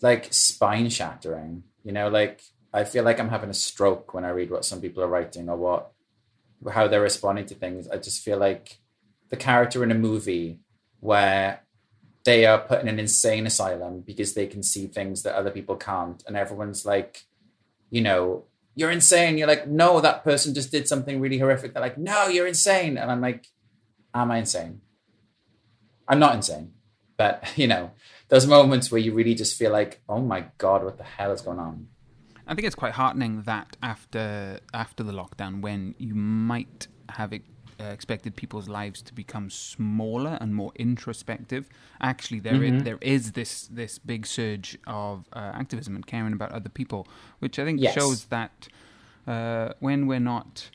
[0.00, 2.40] like spine shattering you know like
[2.72, 5.48] i feel like i'm having a stroke when i read what some people are writing
[5.48, 5.92] or what
[6.72, 8.78] how they're responding to things i just feel like
[9.30, 10.60] the character in a movie
[11.00, 11.62] where
[12.24, 15.76] they are put in an insane asylum because they can see things that other people
[15.76, 17.24] can't and everyone's like
[17.90, 18.44] you know
[18.74, 22.26] you're insane you're like no that person just did something really horrific they're like no
[22.26, 23.46] you're insane and i'm like
[24.14, 24.80] am I insane?
[26.06, 26.72] I'm not insane,
[27.16, 27.92] but you know,
[28.28, 31.42] those moments where you really just feel like, oh my god, what the hell is
[31.42, 31.88] going on?
[32.48, 37.42] I think it's quite heartening that after after the lockdown, when you might have it,
[37.78, 41.68] uh, expected people's lives to become smaller and more introspective,
[42.00, 42.78] actually there mm-hmm.
[42.78, 47.06] is, there is this this big surge of uh, activism and caring about other people,
[47.38, 47.94] which I think yes.
[47.94, 48.68] shows that
[49.26, 50.70] uh, when we're not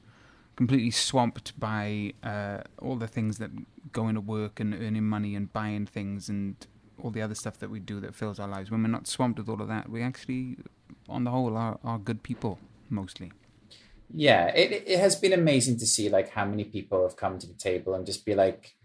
[0.56, 3.50] completely swamped by uh, all the things that
[3.92, 6.68] go into work and earning money and buying things and
[7.02, 8.70] all the other stuff that we do that fills our lives.
[8.70, 10.58] When we're not swamped with all of that, we actually,
[11.10, 13.32] on the whole, are, are good people mostly.
[14.14, 17.48] yeah, it it has been amazing to see like how many people have come to
[17.48, 18.76] the table and just be like,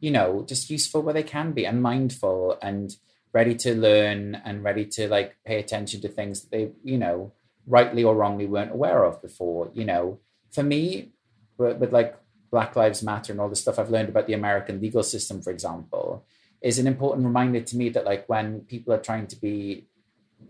[0.00, 2.96] you know, just useful where they can be and mindful and
[3.32, 7.32] ready to learn and ready to like pay attention to things that they, you know,
[7.66, 9.70] rightly or wrongly weren't aware of before.
[9.74, 11.10] You know, for me,
[11.58, 12.16] with, with like
[12.50, 15.50] Black Lives Matter and all the stuff I've learned about the American legal system, for
[15.50, 16.24] example,
[16.62, 19.86] is an important reminder to me that like when people are trying to be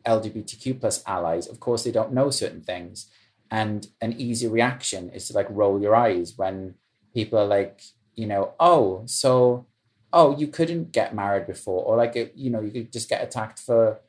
[0.05, 3.11] LGBTQ plus allies, of course they don't know certain things.
[3.51, 6.75] And an easy reaction is to like roll your eyes when
[7.15, 7.81] people are like,
[8.15, 9.67] you know, oh, so
[10.13, 13.59] oh, you couldn't get married before, or like you know, you could just get attacked
[13.59, 14.01] for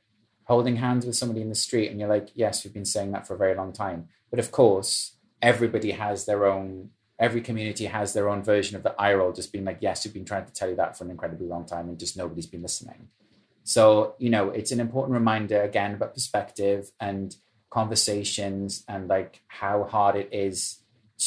[0.46, 3.28] holding hands with somebody in the street, and you're like, yes, we've been saying that
[3.28, 4.08] for a very long time.
[4.30, 6.92] But of course, everybody has their own.
[7.20, 10.14] Every community has their own version of the eye roll, just being like, yes, we've
[10.14, 12.62] been trying to tell you that for an incredibly long time, and just nobody's been
[12.62, 13.10] listening.
[13.68, 17.36] So, you know, it's an important reminder again about perspective and
[17.70, 20.78] conversations and like how hard it is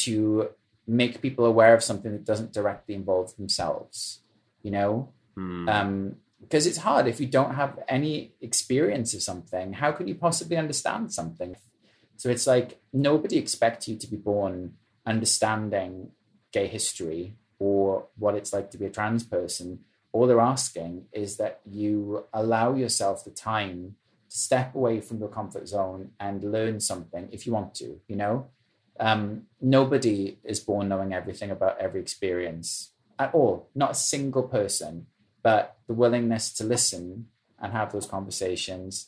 [0.05, 0.49] to
[0.87, 4.21] make people aware of something that doesn't directly involve themselves,
[4.63, 5.09] you know?
[5.35, 5.69] Hmm.
[5.69, 9.73] Um, because it's hard if you don't have any experience of something.
[9.73, 11.55] How can you possibly understand something?
[12.17, 14.73] So it's like nobody expects you to be born
[15.05, 16.09] understanding
[16.51, 19.81] gay history or what it's like to be a trans person
[20.13, 23.95] all they're asking is that you allow yourself the time
[24.29, 28.15] to step away from your comfort zone and learn something if you want to you
[28.15, 28.47] know?
[28.99, 35.07] Um, nobody is born knowing everything about every experience at all not a single person
[35.43, 37.27] but the willingness to listen
[37.59, 39.07] and have those conversations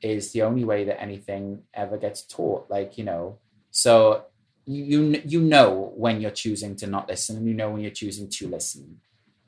[0.00, 3.38] is the only way that anything ever gets taught like you know?
[3.70, 4.24] So
[4.64, 8.28] you you know when you're choosing to not listen and you know when you're choosing
[8.28, 9.00] to listen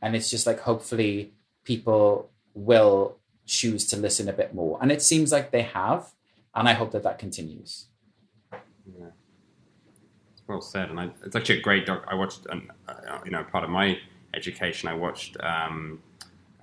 [0.04, 1.32] and it's just like hopefully
[1.64, 6.02] people will choose to listen a bit more and it seems like they have
[6.54, 7.86] and i hope that that continues
[8.86, 9.10] Yeah.
[10.46, 12.04] Well said, and I, it's actually a great doc.
[12.06, 13.96] I watched, an, uh, you know, part of my
[14.34, 14.90] education.
[14.90, 16.02] I watched um,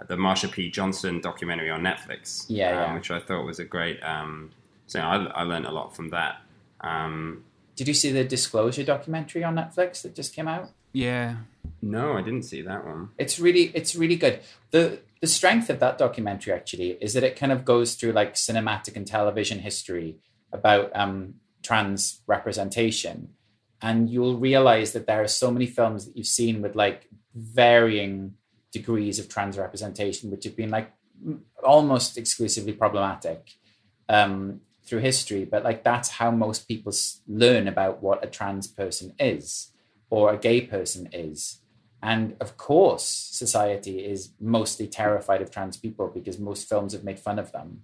[0.07, 0.69] the Marsha P.
[0.69, 2.93] Johnson documentary on Netflix, Yeah, um, yeah.
[2.93, 3.99] which I thought was a great.
[4.03, 4.51] Um,
[4.85, 6.41] so I, I learned a lot from that.
[6.81, 7.43] Um,
[7.75, 11.37] did you see the disclosure documentary on netflix that just came out Yeah.
[11.81, 13.09] no, I didn't see that one.
[13.17, 14.39] it's really it's really good
[14.71, 18.33] the the strength of that documentary actually is that it kind of goes through like
[18.33, 20.17] cinematic and television history
[20.51, 23.29] about um trans representation
[23.81, 28.33] and you'll realize that there are so many films that you've seen with like varying
[28.71, 30.91] degrees of trans representation which have been like
[31.63, 33.53] almost exclusively problematic
[34.09, 38.67] um through history but like that's how most people s- learn about what a trans
[38.67, 39.67] person is
[40.11, 41.61] or a gay person is
[42.01, 47.19] and of course, society is mostly terrified of trans people because most films have made
[47.19, 47.83] fun of them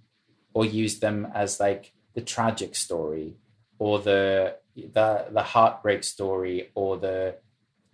[0.54, 3.36] or used them as like the tragic story
[3.78, 7.36] or the the the heartbreak story or the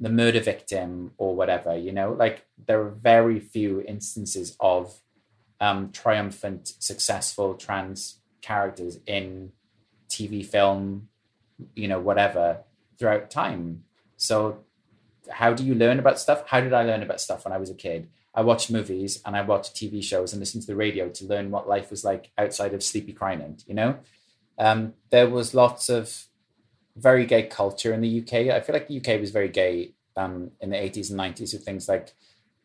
[0.00, 1.76] the murder victim or whatever.
[1.76, 5.00] You know, like there are very few instances of
[5.60, 9.52] um, triumphant, successful trans characters in
[10.08, 11.08] TV, film,
[11.74, 12.60] you know, whatever
[12.98, 13.84] throughout time.
[14.16, 14.64] So
[15.30, 16.44] how do you learn about stuff?
[16.46, 18.08] How did I learn about stuff when I was a kid?
[18.34, 21.50] I watched movies and I watched TV shows and listened to the radio to learn
[21.50, 23.96] what life was like outside of Sleepy Crynant, you know?
[24.58, 26.26] Um, there was lots of
[26.96, 28.54] very gay culture in the UK.
[28.54, 31.64] I feel like the UK was very gay um, in the 80s and 90s with
[31.64, 32.12] things like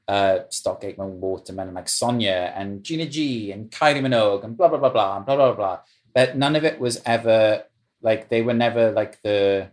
[0.08, 4.68] uh, Stock Aitken Waterman and like Sonia and Gina G and Kylie Minogue and blah,
[4.68, 5.80] blah, blah, blah, blah, blah, blah.
[6.14, 7.64] But none of it was ever
[8.02, 9.70] like, they were never like the,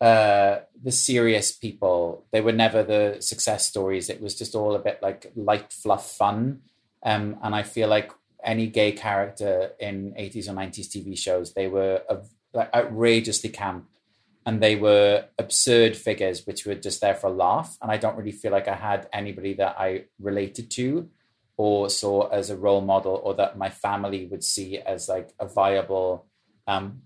[0.00, 2.24] uh, the serious people.
[2.32, 4.08] They were never the success stories.
[4.08, 6.62] It was just all a bit like light fluff fun.
[7.02, 8.10] Um, and I feel like
[8.42, 13.88] any gay character in 80s or 90s TV shows, they were uh, outrageously camp
[14.46, 17.76] and they were absurd figures which were just there for a laugh.
[17.82, 21.08] And I don't really feel like I had anybody that I related to
[21.58, 25.46] or saw as a role model or that my family would see as like a
[25.46, 26.26] viable
[26.66, 27.02] um,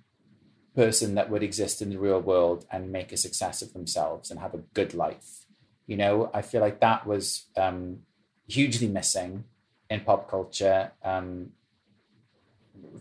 [0.74, 4.40] person that would exist in the real world and make a success of themselves and
[4.40, 5.46] have a good life.
[5.86, 8.00] You know, I feel like that was um,
[8.48, 9.44] hugely missing
[9.90, 11.50] in pop culture um,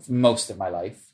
[0.08, 1.10] most of my life.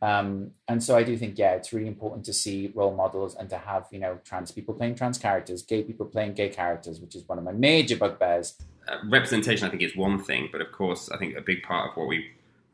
[0.00, 3.50] Um, and so I do think, yeah, it's really important to see role models and
[3.50, 7.16] to have, you know, trans people playing trans characters, gay people playing gay characters, which
[7.16, 8.54] is one of my major bugbears.
[8.86, 11.90] Uh, representation, I think, is one thing, but of course, I think a big part
[11.90, 12.26] of what we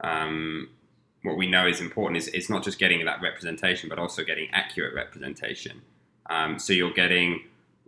[0.03, 0.69] um,
[1.25, 4.47] what we know is important is it's not just getting that representation, but also getting
[4.53, 5.81] accurate representation.
[6.29, 7.41] Um, so you're getting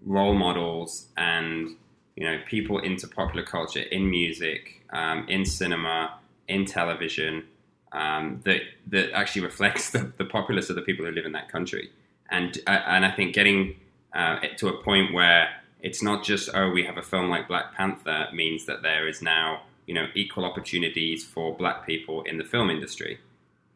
[0.05, 1.77] role models and
[2.17, 6.19] you know people into popular culture in music, um, in cinema,
[6.49, 7.45] in television,
[7.93, 11.51] um, that that actually reflects the, the populace of the people who live in that
[11.51, 11.91] country.
[12.31, 13.77] And uh, and I think getting
[14.15, 15.51] uh, to a point where
[15.83, 19.21] it's not just oh we have a film like Black Panther means that there is
[19.21, 23.19] now you know equal opportunities for black people in the film industry.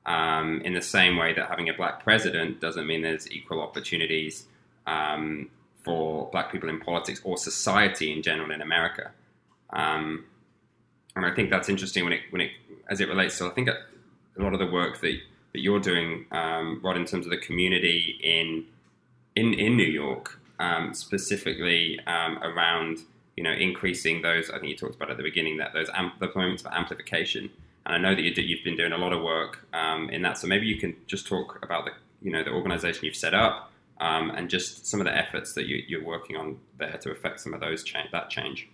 [0.06, 4.46] Um, in the same way that having a black president doesn't mean there's equal opportunities
[4.86, 5.50] um,
[5.84, 9.10] for black people in politics or society in general in America.
[9.70, 10.24] Um,
[11.14, 12.50] and I think that's interesting when it when it
[12.88, 13.76] as it relates to I think a
[14.38, 15.20] lot of the work that
[15.52, 18.66] that you're doing, um, Rod, in terms of the community in
[19.34, 23.00] in in New York, um, specifically um, around
[23.36, 24.50] you know increasing those.
[24.50, 27.50] I think you talked about at the beginning that those amp- the moments of amplification.
[27.90, 30.38] And I know that you have been doing a lot of work um, in that.
[30.38, 31.90] So maybe you can just talk about the
[32.22, 35.66] you know the organization you've set up um, and just some of the efforts that
[35.66, 38.68] you, are working on there to affect some of those change that change.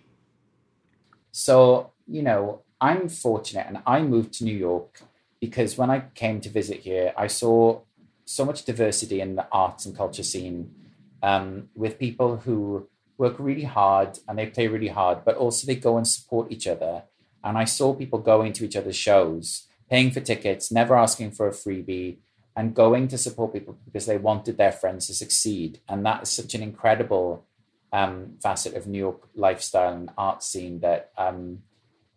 [1.31, 5.01] So you know, I'm fortunate, and I moved to New York
[5.39, 7.81] because when I came to visit here, I saw
[8.25, 10.75] so much diversity in the arts and culture scene
[11.23, 12.87] um, with people who
[13.17, 16.67] work really hard and they play really hard, but also they go and support each
[16.67, 17.01] other.
[17.43, 21.47] And I saw people going to each other's shows, paying for tickets, never asking for
[21.47, 22.17] a freebie,
[22.55, 25.79] and going to support people because they wanted their friends to succeed.
[25.87, 27.45] And that is such an incredible
[27.93, 31.59] um, facet of New York lifestyle and art scene that um,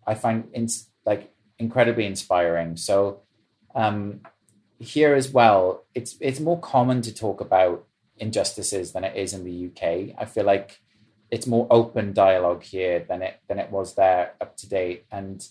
[0.06, 0.66] I find in,
[1.04, 2.76] like incredibly inspiring.
[2.76, 3.20] So
[3.74, 4.20] um,
[4.78, 9.44] here as well, it's it's more common to talk about injustices than it is in
[9.44, 10.14] the UK.
[10.18, 10.80] I feel like
[11.30, 15.04] it's more open dialogue here than it than it was there up to date.
[15.10, 15.46] And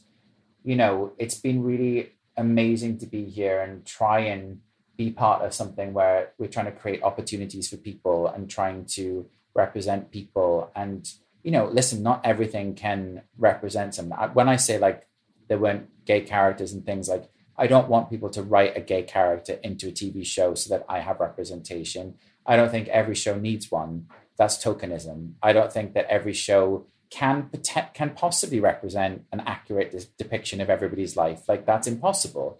[0.63, 4.59] you know, it's been really amazing to be here and try and
[4.97, 9.25] be part of something where we're trying to create opportunities for people and trying to
[9.55, 11.13] represent people and
[11.43, 15.07] you know listen not everything can represent them when i say like
[15.47, 19.03] there weren't gay characters and things like I don't want people to write a gay
[19.03, 22.15] character into a TV show so that I have representation.
[22.45, 24.07] I don't think every show needs one.
[24.39, 25.33] That's tokenism.
[25.43, 27.49] I don't think that every show can
[27.93, 31.47] can possibly represent an accurate depiction of everybody's life.
[31.47, 32.57] Like that's impossible.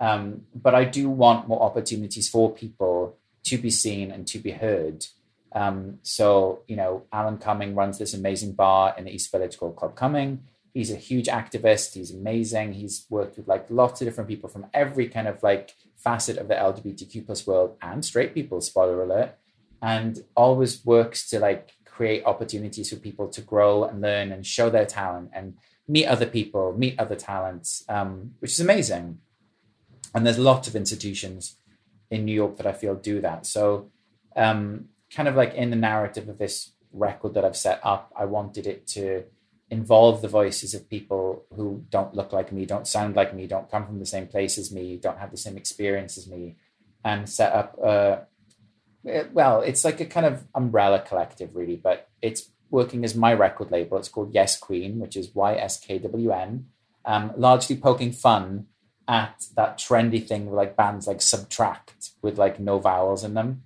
[0.00, 4.52] Um, but I do want more opportunities for people to be seen and to be
[4.52, 5.06] heard.
[5.52, 9.76] Um, so you know, Alan Cumming runs this amazing bar in the East Village called
[9.76, 10.40] Club Cumming
[10.78, 11.94] he's a huge activist.
[11.94, 12.74] He's amazing.
[12.74, 16.46] He's worked with like lots of different people from every kind of like facet of
[16.46, 19.36] the LGBTQ plus world and straight people, spoiler alert,
[19.82, 24.70] and always works to like create opportunities for people to grow and learn and show
[24.70, 25.54] their talent and
[25.86, 29.18] meet other people, meet other talents, um, which is amazing.
[30.14, 31.56] And there's lots of institutions
[32.10, 33.46] in New York that I feel do that.
[33.46, 33.90] So,
[34.36, 38.24] um, kind of like in the narrative of this record that I've set up, I
[38.24, 39.24] wanted it to
[39.70, 43.70] involve the voices of people who don't look like me, don't sound like me, don't
[43.70, 46.56] come from the same place as me, don't have the same experience as me,
[47.04, 48.26] and set up a
[49.32, 53.70] well, it's like a kind of umbrella collective, really, but it's working as my record
[53.70, 53.98] label.
[53.98, 56.66] It's called Yes Queen, which is Y S K W N,
[57.04, 58.66] um, largely poking fun
[59.06, 63.62] at that trendy thing with like bands like SBTRKT with like no vowels in them,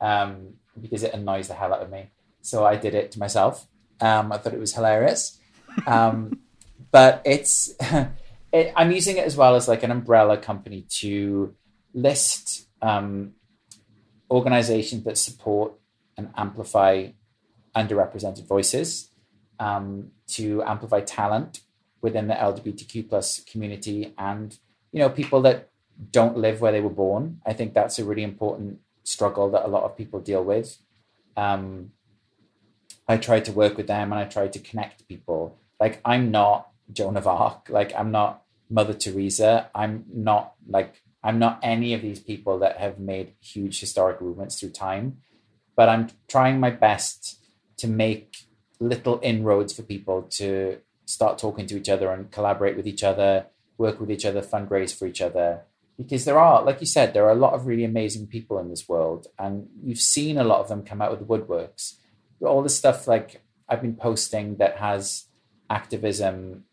[0.00, 2.10] um, because it annoys the hell out of me.
[2.40, 3.66] So I did it to myself.
[4.00, 5.38] Um, I thought it was hilarious.
[5.86, 6.40] Um,
[6.90, 7.74] but it's
[8.52, 11.54] it, I'm using it as well as like an umbrella company to
[11.92, 13.32] list um,
[14.30, 15.72] organizations that support
[16.16, 17.08] and amplify
[17.74, 19.10] underrepresented voices,
[19.58, 21.60] um, to amplify talent
[22.00, 24.58] within the LGBTQ plus community, and
[24.92, 25.70] you know people that
[26.10, 27.40] don't live where they were born.
[27.46, 30.78] I think that's a really important struggle that a lot of people deal with.
[31.36, 31.92] Um,
[33.08, 36.68] I try to work with them and I try to connect people like I'm not
[36.92, 37.68] Joan of Arc.
[37.68, 39.70] Like I'm not Mother Teresa.
[39.74, 44.60] I'm not like I'm not any of these people that have made huge historic movements
[44.60, 45.18] through time.
[45.76, 47.38] But I'm trying my best
[47.78, 48.36] to make
[48.80, 53.46] little inroads for people to start talking to each other and collaborate with each other,
[53.78, 55.62] work with each other, fundraise for each other.
[55.96, 58.68] Because there are, like you said, there are a lot of really amazing people in
[58.68, 61.94] this world, and you've seen a lot of them come out of the woodworks.
[62.42, 65.26] All the stuff like I've been posting that has
[65.70, 66.64] activism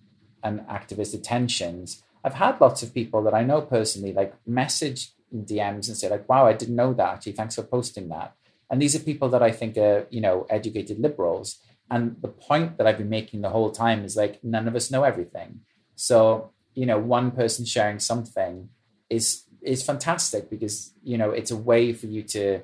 [0.43, 5.87] and activist attentions, I've had lots of people that I know personally like message DMs
[5.87, 7.13] and say like, "Wow, I didn't know that.
[7.15, 8.35] Actually, thanks for posting that."
[8.69, 11.57] And these are people that I think are you know educated liberals.
[11.91, 14.89] And the point that I've been making the whole time is like none of us
[14.89, 15.61] know everything.
[15.95, 18.69] So you know, one person sharing something
[19.09, 22.61] is is fantastic because you know it's a way for you to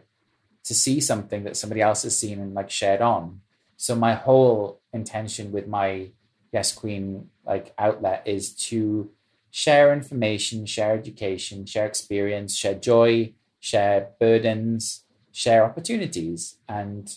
[0.63, 3.41] to see something that somebody else has seen and like shared on.
[3.77, 6.09] So my whole intention with my
[6.51, 9.09] Yes Queen like outlet is to
[9.51, 17.15] share information, share education, share experience, share joy, share burdens, share opportunities, and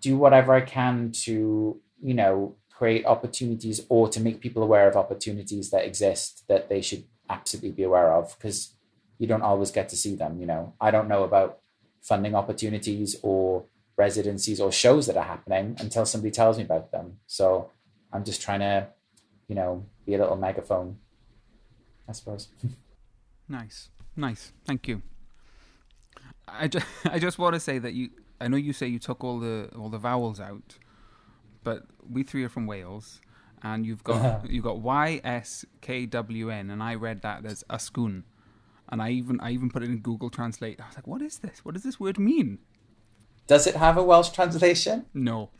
[0.00, 4.96] do whatever I can to, you know, create opportunities or to make people aware of
[4.96, 8.74] opportunities that exist that they should absolutely be aware of because
[9.18, 10.40] you don't always get to see them.
[10.40, 11.58] You know, I don't know about
[12.00, 13.64] funding opportunities or
[13.96, 17.18] residencies or shows that are happening until somebody tells me about them.
[17.26, 17.70] So
[18.12, 18.88] I'm just trying to,
[19.46, 20.96] you know, be a little megaphone,
[22.08, 22.48] I suppose.
[23.48, 24.52] nice, nice.
[24.66, 25.02] Thank you.
[26.48, 28.10] I just, I just want to say that you.
[28.40, 30.78] I know you say you took all the all the vowels out,
[31.62, 33.20] but we three are from Wales,
[33.62, 37.64] and you've got you've got Y S K W N, and I read that as
[37.70, 38.22] Ascwn,
[38.88, 40.80] and I even I even put it in Google Translate.
[40.80, 41.64] I was like, what is this?
[41.64, 42.58] What does this word mean?
[43.46, 45.06] Does it have a Welsh translation?
[45.12, 45.50] No.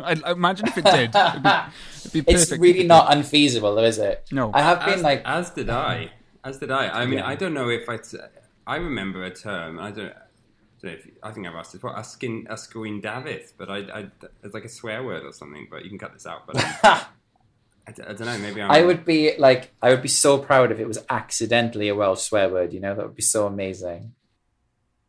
[0.04, 3.84] I, I imagine if it did, it'd be, it'd be it's really not unfeasible, though,
[3.84, 4.26] is it?
[4.32, 4.50] No.
[4.54, 6.10] I have been as, like, as did I,
[6.44, 6.88] as did I.
[6.88, 7.26] I mean, Yeah.
[7.26, 7.96] I don't know if I.
[7.98, 8.18] T-
[8.66, 9.78] I remember a term.
[9.78, 10.12] I don't.
[10.12, 11.98] I, don't know if, I think I've asked it before.
[11.98, 14.06] Askin Ascoin Davith, but I, I,
[14.44, 15.66] it's like a swear word or something.
[15.70, 16.46] But you can cut this out.
[16.46, 16.72] But um,
[17.88, 18.38] I, d- I don't know.
[18.38, 21.88] Maybe I'm, I would be like, I would be so proud if it was accidentally
[21.88, 22.72] a Welsh swear word.
[22.72, 24.12] You know, that would be so amazing.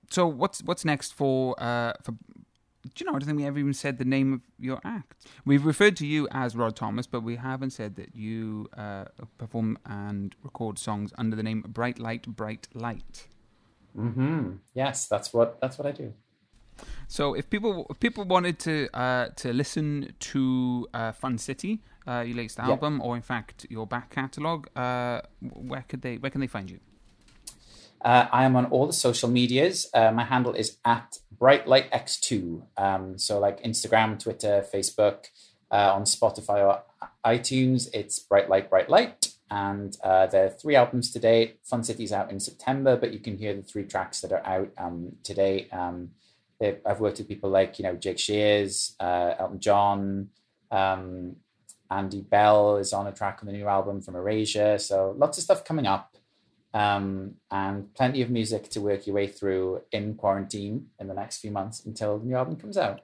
[0.09, 2.15] So what's what's next for uh for?
[2.83, 3.15] Do you know?
[3.15, 5.25] I don't think we ever even said the name of your act.
[5.45, 9.05] We've referred to you as Rod Thomas, but we haven't said that you uh,
[9.37, 13.27] perform and record songs under the name Bright Light, Bright Light.
[13.95, 16.13] hmm Yes, that's what that's what I do.
[17.09, 22.23] So if people if people wanted to uh, to listen to uh, Fun City, uh,
[22.25, 22.69] your latest Yeah.
[22.69, 26.69] album, or in fact your back catalogue, uh, where could they where can they find
[26.69, 26.79] you?
[28.01, 29.89] Uh, I am on all the social medias.
[29.93, 32.63] Uh, my handle is at brightlightx2.
[32.77, 35.27] Um, so like Instagram, Twitter, Facebook,
[35.71, 36.83] uh, on Spotify or
[37.25, 39.33] iTunes, it's Bright Light, Bright Light.
[39.51, 41.59] And uh, there are three albums to date.
[41.63, 44.71] Fun City's out in September, but you can hear the three tracks that are out
[44.77, 45.67] um, today.
[45.71, 46.11] Um,
[46.61, 50.29] I've worked with people like, you know, Jake Shears, uh, Elton John,
[50.71, 51.37] um,
[51.89, 54.77] Andy Bell is on a track on the new album from Erasure.
[54.77, 56.15] So lots of stuff coming up
[56.73, 61.39] um, and plenty of music to work your way through in quarantine in the next
[61.39, 63.01] few months until the new album comes out.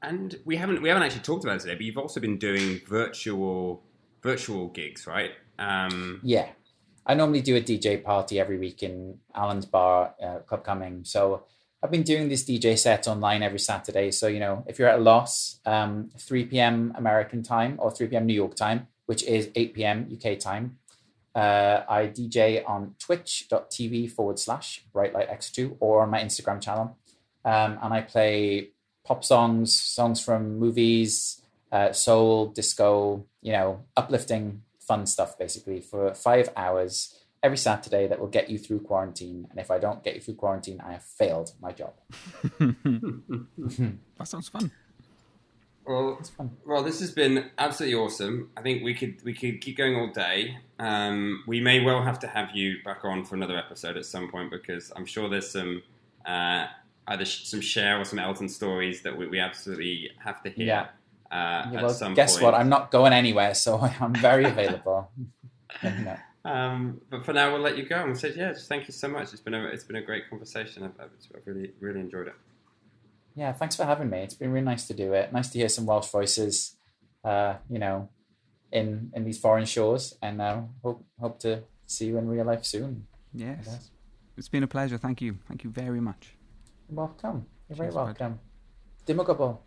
[0.00, 2.80] And we haven't we haven't actually talked about it today, but you've also been doing
[2.88, 3.84] virtual
[4.22, 5.32] virtual gigs, right?
[5.58, 6.48] Um, Yeah,
[7.06, 11.04] I normally do a DJ party every week in Alan's Bar, uh, Club Cumming.
[11.04, 11.44] So
[11.82, 14.10] I've been doing this DJ set online every Saturday.
[14.10, 16.94] So you know, if you're at a loss, um, 3 p.m.
[16.96, 18.26] American time or 3 p.m.
[18.26, 20.08] New York time, which is 8 p.m.
[20.12, 20.78] UK time.
[21.34, 26.96] Uh, I DJ on twitch.tv forward slash brightlightx2 or on my Instagram channel.
[27.44, 28.68] Um, and I play
[29.04, 36.14] pop songs, songs from movies, uh, soul, disco, you know, uplifting, fun stuff basically for
[36.14, 39.48] five hours every Saturday that will get you through quarantine.
[39.50, 41.94] And if I don't get you through quarantine, I have failed my job.
[44.18, 44.70] That sounds fun.
[45.86, 46.56] Well, fun.
[46.64, 48.50] well, this has been absolutely awesome.
[48.56, 50.58] I think we could we could keep going all day.
[50.78, 54.30] Um, we may well have to have you back on for another episode at some
[54.30, 55.82] point because I'm sure there's some
[56.24, 56.66] uh,
[57.08, 60.66] either sh- some Cher or some Elton stories that we, we absolutely have to hear.
[60.66, 60.86] Yeah.
[61.30, 62.44] Uh, Yeah, well, guess point.
[62.44, 62.54] what?
[62.54, 65.10] I'm not going anywhere, so I'm very available.
[66.44, 67.96] Um, but for now, we'll let you go.
[67.96, 69.32] And we said, yeah, just thank you so much.
[69.32, 70.82] It's been a it's been a great conversation.
[70.82, 71.10] I've, I've
[71.44, 72.34] really really enjoyed it.
[73.34, 74.18] Yeah, thanks for having me.
[74.18, 75.32] It's been really nice to do it.
[75.32, 76.76] Nice to hear some Welsh voices,
[77.24, 78.08] uh, you know,
[78.70, 82.64] in in these foreign shores, and uh, hope hope to see you in real life
[82.64, 83.06] soon.
[83.32, 83.90] Yes,
[84.36, 84.98] it's been a pleasure.
[84.98, 85.38] Thank you.
[85.48, 86.34] Thank you very much.
[86.88, 87.46] You're welcome.
[87.68, 88.20] You're very Cheers, bud.
[88.20, 88.40] welcome.
[89.08, 89.58] O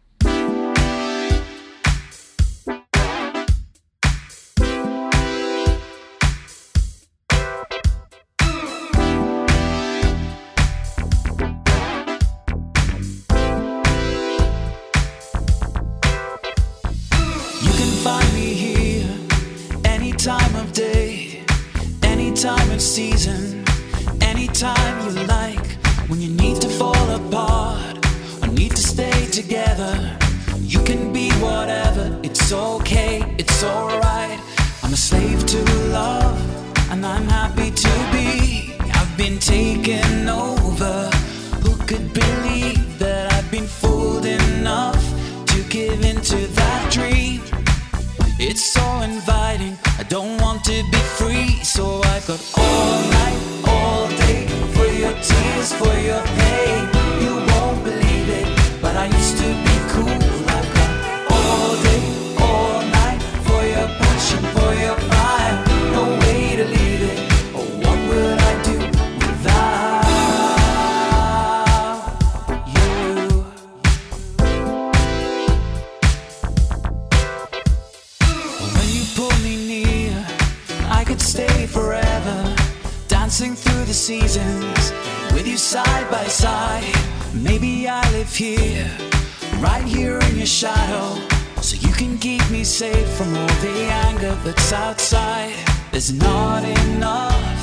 [94.10, 95.56] anger that's outside.
[95.92, 97.56] There's not enough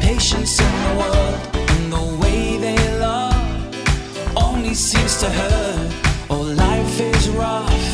[0.00, 1.40] patience in the world,
[1.74, 3.40] and the way they love
[4.36, 5.90] only seems to hurt.
[6.30, 7.86] Oh, life is rough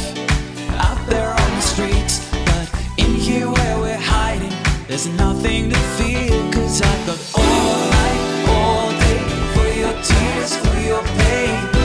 [0.88, 2.14] out there on the streets,
[2.48, 2.66] but
[2.96, 4.54] in here where we're hiding,
[4.88, 6.30] there's nothing to fear.
[6.52, 8.22] Cause I've got all night,
[8.56, 9.22] all day
[9.54, 11.75] for your tears, for your pain.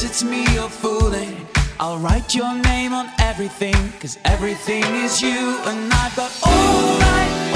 [0.00, 1.34] Guess it's me you're fooling.
[1.80, 5.58] I'll write your name on everything, cause everything is you.
[5.66, 7.47] And I've got all night,